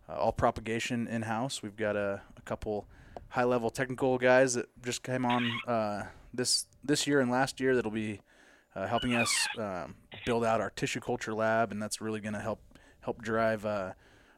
uh, 0.08 0.14
all 0.14 0.32
propagation 0.32 1.08
in 1.08 1.24
house. 1.24 1.62
We've 1.62 1.76
got 1.76 1.96
a, 1.96 2.22
a 2.38 2.42
couple 2.42 2.88
high 3.30 3.44
level 3.44 3.70
technical 3.70 4.18
guys 4.18 4.56
that 4.56 4.68
just 4.84 5.04
came 5.04 5.26
on 5.26 5.52
uh, 5.68 6.06
this 6.34 6.66
this 6.84 7.06
year 7.08 7.20
and 7.20 7.30
last 7.30 7.60
year 7.60 7.76
that'll 7.76 7.92
be 7.92 8.22
helping 8.88 9.14
us 9.14 9.48
um, 9.58 9.94
build 10.30 10.46
out 10.46 10.62
our 10.62 10.70
tissue 10.70 11.00
culture 11.00 11.34
lab, 11.34 11.72
and 11.72 11.82
that's 11.82 12.02
really 12.02 12.20
going 12.20 12.36
to 12.36 12.40
help 12.40 12.62
help 13.02 13.20
drive 13.20 13.66
uh, 13.66 13.94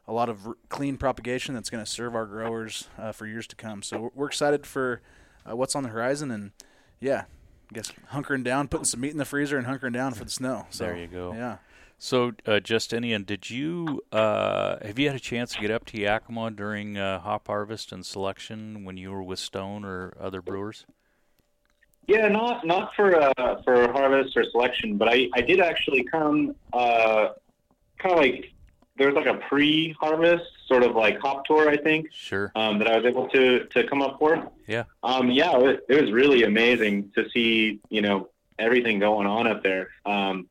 a 0.08 0.12
lot 0.12 0.30
of 0.30 0.46
r- 0.46 0.56
clean 0.70 0.96
propagation 0.96 1.54
that's 1.54 1.68
going 1.68 1.84
to 1.84 1.90
serve 1.90 2.14
our 2.14 2.24
growers 2.24 2.88
uh, 2.98 3.12
for 3.12 3.26
years 3.26 3.46
to 3.46 3.54
come. 3.56 3.82
So 3.82 4.00
we're, 4.00 4.10
we're 4.14 4.26
excited 4.26 4.66
for 4.66 5.02
uh, 5.44 5.54
what's 5.54 5.76
on 5.76 5.82
the 5.82 5.90
horizon, 5.90 6.30
and 6.30 6.52
yeah, 6.98 7.24
I 7.70 7.74
guess 7.74 7.92
hunkering 8.10 8.42
down, 8.42 8.68
putting 8.68 8.86
some 8.86 9.00
meat 9.00 9.10
in 9.10 9.18
the 9.18 9.26
freezer, 9.26 9.58
and 9.58 9.66
hunkering 9.66 9.92
down 9.92 10.14
for 10.14 10.24
the 10.24 10.30
snow. 10.30 10.64
So, 10.70 10.84
there 10.84 10.96
you 10.96 11.08
go. 11.08 11.34
Yeah. 11.34 11.58
So, 11.98 12.32
uh, 12.46 12.58
Justinian, 12.60 13.24
did 13.24 13.50
you 13.50 14.00
uh, 14.12 14.78
have 14.80 14.98
you 14.98 15.08
had 15.08 15.16
a 15.16 15.20
chance 15.20 15.52
to 15.52 15.60
get 15.60 15.70
up 15.70 15.84
to 15.86 16.00
Yakima 16.00 16.52
during 16.52 16.96
uh, 16.96 17.20
hop 17.20 17.48
harvest 17.48 17.92
and 17.92 18.06
selection 18.06 18.84
when 18.84 18.96
you 18.96 19.12
were 19.12 19.22
with 19.22 19.40
Stone 19.40 19.84
or 19.84 20.14
other 20.18 20.40
brewers? 20.40 20.86
Yeah, 22.06 22.28
not 22.28 22.66
not 22.66 22.94
for 22.94 23.14
uh, 23.14 23.62
for 23.62 23.92
harvest 23.92 24.36
or 24.36 24.44
selection, 24.44 24.96
but 24.96 25.08
I, 25.08 25.28
I 25.34 25.40
did 25.40 25.60
actually 25.60 26.04
come 26.04 26.54
uh, 26.72 27.28
kind 27.98 28.12
of 28.12 28.18
like 28.18 28.52
there 28.96 29.06
was 29.10 29.16
like 29.16 29.26
a 29.26 29.38
pre-harvest 29.48 30.44
sort 30.66 30.82
of 30.82 30.94
like 30.94 31.18
hop 31.20 31.44
tour, 31.44 31.68
I 31.68 31.76
think. 31.76 32.08
Sure. 32.12 32.52
Um, 32.54 32.78
that 32.78 32.88
I 32.88 32.96
was 32.96 33.06
able 33.06 33.28
to 33.28 33.66
to 33.66 33.86
come 33.86 34.02
up 34.02 34.18
for. 34.18 34.50
Yeah. 34.66 34.84
Um, 35.02 35.30
yeah, 35.30 35.56
it 35.56 35.62
was, 35.62 35.76
it 35.88 36.00
was 36.02 36.12
really 36.12 36.42
amazing 36.42 37.10
to 37.14 37.28
see 37.30 37.80
you 37.88 38.02
know 38.02 38.28
everything 38.58 38.98
going 38.98 39.26
on 39.26 39.46
up 39.46 39.62
there. 39.62 39.88
Um, 40.04 40.48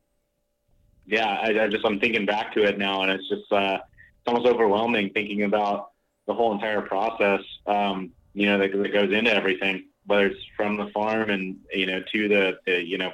yeah, 1.06 1.26
I, 1.26 1.64
I, 1.64 1.68
just 1.68 1.84
I'm 1.84 1.98
thinking 1.98 2.26
back 2.26 2.54
to 2.54 2.64
it 2.64 2.78
now, 2.78 3.02
and 3.02 3.10
it's 3.10 3.28
just 3.28 3.50
uh, 3.52 3.78
it's 3.80 4.26
almost 4.26 4.46
overwhelming 4.46 5.10
thinking 5.10 5.42
about 5.42 5.90
the 6.26 6.34
whole 6.34 6.52
entire 6.52 6.80
process. 6.80 7.40
Um, 7.66 8.12
you 8.34 8.46
know 8.46 8.58
that, 8.58 8.72
that, 8.72 8.92
goes 8.92 9.12
into 9.12 9.34
everything, 9.34 9.86
whether 10.06 10.26
it's 10.26 10.40
from 10.56 10.76
the 10.76 10.88
farm 10.88 11.30
and 11.30 11.56
you 11.72 11.86
know 11.86 12.02
to 12.12 12.28
the, 12.28 12.58
the 12.66 12.84
you 12.84 12.98
know 12.98 13.12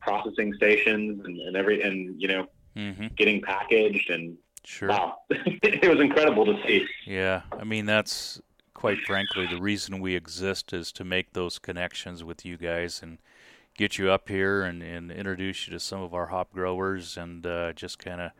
processing 0.00 0.54
stations 0.54 1.24
and, 1.24 1.38
and 1.40 1.56
every 1.56 1.82
and 1.82 2.20
you 2.20 2.28
know 2.28 2.46
mm-hmm. 2.76 3.06
getting 3.16 3.40
packaged 3.42 4.10
and 4.10 4.36
sure. 4.64 4.88
wow, 4.88 5.18
it 5.30 5.88
was 5.88 6.00
incredible 6.00 6.46
to 6.46 6.56
see. 6.66 6.86
Yeah, 7.06 7.42
I 7.52 7.64
mean 7.64 7.86
that's 7.86 8.40
quite 8.74 8.98
frankly 8.98 9.44
the 9.46 9.60
reason 9.60 10.00
we 10.00 10.14
exist 10.14 10.72
is 10.72 10.92
to 10.92 11.04
make 11.04 11.32
those 11.32 11.58
connections 11.58 12.22
with 12.22 12.44
you 12.44 12.56
guys 12.56 13.00
and 13.02 13.18
get 13.78 13.96
you 13.96 14.10
up 14.10 14.28
here 14.28 14.62
and, 14.62 14.82
and 14.82 15.10
introduce 15.10 15.66
you 15.66 15.72
to 15.72 15.80
some 15.80 16.02
of 16.02 16.12
our 16.12 16.26
hop 16.26 16.52
growers 16.52 17.16
and 17.16 17.46
uh, 17.46 17.72
just 17.72 17.98
kind 17.98 18.20
of 18.20 18.32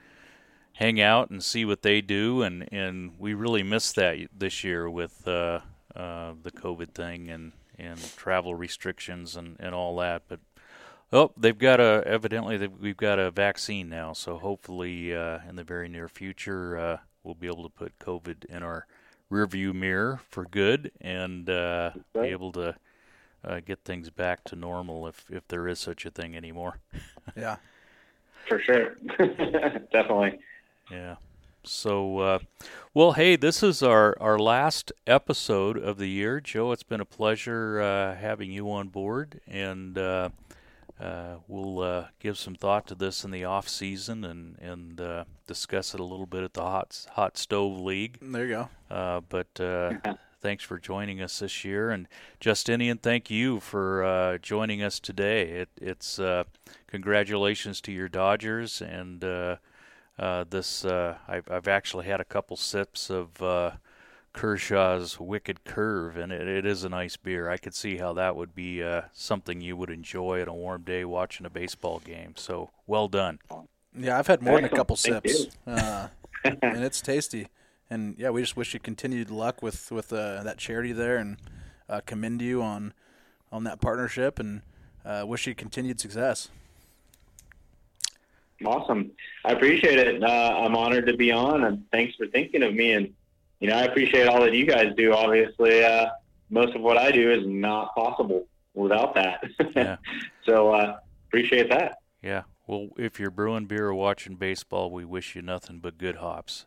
hang 0.75 1.01
out 1.01 1.31
and 1.31 1.43
see 1.43 1.65
what 1.65 1.83
they 1.83 2.01
do. 2.01 2.43
And, 2.43 2.69
and 2.73 3.13
we 3.19 3.35
really 3.35 3.63
missed 3.63 3.97
that 3.97 4.19
this 4.37 4.63
year 4.63 4.91
with 4.91 5.27
uh, 5.27 5.61
uh, 5.97 6.28
COVID 6.69 6.91
thing 6.91 7.31
and, 7.31 7.53
and 7.79 7.99
travel 8.17 8.55
restrictions 8.55 9.37
and, 9.37 9.57
and 9.59 9.75
all 9.75 9.97
that. 9.97 10.23
But 10.29 10.41
oh, 11.13 11.33
they've 11.37 11.59
got 11.59 11.81
a 11.81 12.03
evidently 12.07 12.67
we've 12.67 12.97
got 12.97 13.19
a 13.19 13.31
vaccine 13.31 13.89
now, 13.89 14.13
so 14.13 14.39
hopefully 14.39 15.15
uh, 15.15 15.39
in 15.49 15.57
the 15.57 15.65
very 15.65 15.89
near 15.89 16.09
future 16.09 16.79
uh, 16.79 16.97
we'll 17.23 17.35
be 17.35 17.47
able 17.47 17.65
to 17.65 17.69
put 17.69 17.99
COVID 17.99 18.45
in 18.47 18.63
our 18.63 18.87
rearview 19.31 19.75
mirror 19.75 20.21
for 20.31 20.45
good 20.45 20.91
and 21.01 21.49
uh, 21.51 21.91
be 22.15 22.29
able 22.29 22.53
to 22.53 22.75
uh, 23.45 23.61
get 23.61 23.85
things 23.85 24.11
back 24.11 24.45
to 24.45 24.57
normal 24.57 25.07
if 25.07 25.25
if 25.31 25.47
there 25.49 25.69
is 25.69 25.79
such 25.79 26.05
a 26.07 26.11
thing 26.11 26.37
anymore. 26.37 26.79
yeah, 27.37 27.57
for 28.47 28.61
sure, 28.61 28.97
definitely. 29.93 30.39
Yeah. 30.91 31.17
So, 31.65 32.19
uh, 32.19 32.39
well, 32.99 33.13
hey, 33.13 33.37
this 33.37 33.63
is 33.63 33.81
our, 33.81 34.17
our 34.21 34.41
last 34.41 34.91
episode 35.07 35.79
of 35.79 35.99
the 35.99 36.09
year. 36.09 36.41
Joe, 36.41 36.73
it's 36.73 36.83
been 36.83 37.01
a 37.01 37.05
pleasure 37.05 37.81
uh, 37.81 38.17
having 38.17 38.51
you 38.51 38.69
on 38.73 38.89
board, 38.89 39.41
and 39.47 39.97
uh, 39.97 40.31
uh 40.99 41.37
we'll 41.47 41.79
uh, 41.79 42.07
give 42.19 42.37
some 42.37 42.57
thought 42.57 42.89
to 42.89 42.97
this 42.97 43.23
in 43.23 43.31
the 43.31 43.45
off 43.45 43.69
season 43.69 44.25
and 44.25 44.59
and 44.59 45.01
uh, 45.01 45.23
discuss 45.47 45.95
it 45.95 46.01
a 46.01 46.03
little 46.03 46.27
bit 46.27 46.43
at 46.43 46.55
the 46.55 46.63
hot 46.63 47.07
hot 47.13 47.39
stove 47.39 47.79
league. 47.79 48.19
There 48.21 48.45
you 48.45 48.69
go. 48.91 49.23
but 49.29 49.47
thanks 50.41 50.65
for 50.65 50.77
joining 50.77 51.23
us 51.23 51.39
this 51.39 51.65
year. 51.65 51.91
And 51.91 52.09
Justinian, 52.41 52.99
thank 52.99 53.31
you 53.31 53.61
for 53.61 54.03
uh, 54.03 54.39
joining 54.39 54.83
us 54.83 54.99
today. 54.99 55.43
It, 55.51 55.69
it's 55.81 56.19
uh, 56.19 56.43
congratulations 56.89 57.81
to 57.83 57.93
your 57.93 58.09
Dodgers 58.09 58.83
and 58.83 59.23
uh, 60.19 60.23
uh 60.23 60.45
this. 60.49 60.85
Uh, 60.85 61.19
I've, 61.27 61.51
I've, 61.51 61.69
actually 61.69 62.07
had 62.07 62.21
a 62.21 62.25
couple 62.25 62.57
sips 62.57 63.11
of 63.11 63.43
uh, 63.43 63.73
Kershaw's 64.33 65.19
Wicked 65.21 65.65
Curve, 65.65 66.17
and 66.17 66.33
it, 66.33 66.47
it 66.47 66.67
is 66.67 66.85
a 66.85 66.89
nice 66.89 67.17
beer. 67.17 67.49
I 67.49 67.57
could 67.57 67.75
see 67.75 67.97
how 67.97 68.13
that 68.15 68.37
would 68.37 68.55
be 68.55 68.85
something 69.13 69.61
you 69.61 69.77
would 69.77 69.91
enjoy 69.91 70.43
on 70.43 70.49
a 70.49 70.55
warm 70.55 70.83
day 70.83 71.05
watching 71.05 71.47
a 71.47 71.51
baseball 71.51 72.01
game. 72.01 72.35
So 72.37 72.71
well 72.87 73.09
done. 73.09 73.39
Yeah, 73.99 74.19
I've 74.19 74.27
had 74.27 74.43
more 74.43 74.57
than 74.57 74.67
a 74.67 74.69
couple 74.69 74.97
sips, 74.97 75.47
and 75.67 76.11
it's 76.63 77.01
tasty 77.01 77.49
and 77.91 78.15
yeah, 78.19 78.31
we 78.31 78.41
just 78.41 78.57
wish 78.57 78.75
you 78.75 78.81
continued 78.81 79.31
luck 79.31 79.63
with 79.63 79.91
with 79.91 80.13
uh, 80.13 80.43
that 80.43 80.59
charity 80.59 80.93
there, 80.93 81.17
and 81.17 81.39
uh, 81.89 82.01
commend 82.05 82.43
you 82.43 82.63
on 82.63 82.93
on 83.51 83.65
that 83.65 83.81
partnership, 83.81 84.39
and 84.39 84.63
uh, 85.05 85.25
wish 85.27 85.47
you 85.47 85.55
continued 85.55 86.01
success. 86.01 86.49
Awesome, 88.65 89.13
I 89.45 89.53
appreciate 89.53 89.99
it. 89.99 90.23
Uh, 90.23 90.27
I'm 90.59 90.77
honored 90.77 91.07
to 91.07 91.17
be 91.17 91.31
on, 91.31 91.65
and 91.65 91.85
thanks 91.93 92.17
for 92.17 92.27
thinking 92.27 92.63
of 92.63 92.75
me. 92.75 92.93
And 92.93 93.13
you 93.61 93.69
know, 93.69 93.77
I 93.77 93.83
appreciate 93.83 94.27
all 94.27 94.41
that 94.41 94.55
you 94.55 94.67
guys 94.67 94.93
do. 94.97 95.13
Obviously, 95.13 95.85
uh, 95.85 96.11
most 96.51 96.75
of 96.75 96.83
what 96.83 96.97
I 96.97 97.11
do 97.11 97.31
is 97.31 97.47
not 97.47 97.95
possible 97.95 98.47
without 98.75 99.15
that. 99.15 99.45
Yeah. 99.75 99.97
so 100.45 100.73
uh, 100.73 100.99
appreciate 101.29 101.71
that. 101.71 101.99
Yeah. 102.23 102.43
Well, 102.67 102.89
if 102.97 103.19
you're 103.19 103.31
brewing 103.31 103.67
beer 103.67 103.87
or 103.87 103.95
watching 103.95 104.37
baseball, 104.37 104.91
we 104.91 105.05
wish 105.05 105.35
you 105.35 105.43
nothing 105.43 105.79
but 105.79 105.99
good 105.99 106.17
hops. 106.17 106.67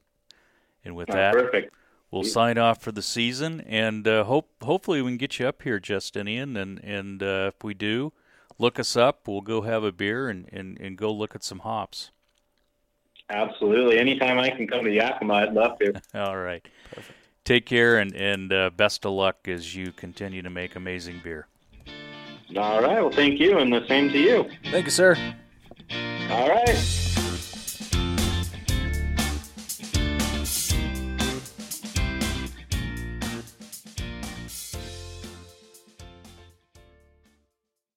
And 0.84 0.96
with 0.96 1.10
oh, 1.12 1.14
that, 1.14 1.34
perfect. 1.34 1.74
we'll 2.10 2.24
sign 2.24 2.58
off 2.58 2.82
for 2.82 2.92
the 2.92 3.04
season, 3.04 3.62
and 3.62 4.08
uh, 4.08 4.24
hope 4.24 4.50
hopefully 4.64 5.02
we 5.02 5.12
can 5.12 5.18
get 5.18 5.40
you 5.40 5.48
up 5.48 5.62
here, 5.62 5.80
Justinian. 5.80 6.58
And 6.58 6.84
and 6.84 7.22
uh, 7.22 7.52
if 7.54 7.64
we 7.64 7.76
do, 7.76 8.14
look 8.62 8.80
us 8.80 8.96
up. 8.96 9.28
We'll 9.28 9.42
go 9.42 9.62
have 9.62 9.84
a 9.84 9.92
beer 9.92 10.30
and, 10.30 10.48
and, 10.54 10.80
and 10.80 10.98
go 10.98 11.12
look 11.12 11.36
at 11.36 11.44
some 11.44 11.60
hops. 11.60 12.12
Absolutely. 13.30 13.98
Anytime 13.98 14.38
I 14.40 14.50
can 14.50 14.68
come 14.68 14.84
to 14.86 14.92
Yakima, 14.92 15.34
I'd 15.34 15.54
love 15.54 15.80
to. 15.80 15.94
All 16.14 16.38
right. 16.38 16.66
Perfect. 16.94 17.18
Take 17.44 17.66
care 17.66 17.98
and, 17.98 18.16
and 18.16 18.54
uh, 18.54 18.70
best 18.70 19.06
of 19.06 19.14
luck 19.14 19.48
as 19.48 19.76
you 19.76 19.92
continue 19.92 20.42
to 20.42 20.50
make 20.50 20.76
amazing 20.76 21.22
beer. 21.24 21.48
All 22.56 22.82
right. 22.82 23.02
Well, 23.02 23.12
thank 23.12 23.40
you, 23.40 23.58
and 23.58 23.74
the 23.74 23.86
same 23.88 24.10
to 24.10 24.20
you. 24.20 24.50
Thank 24.66 24.86
you, 24.86 24.92
sir. 24.92 25.18
All 26.30 26.50
right. 26.50 27.11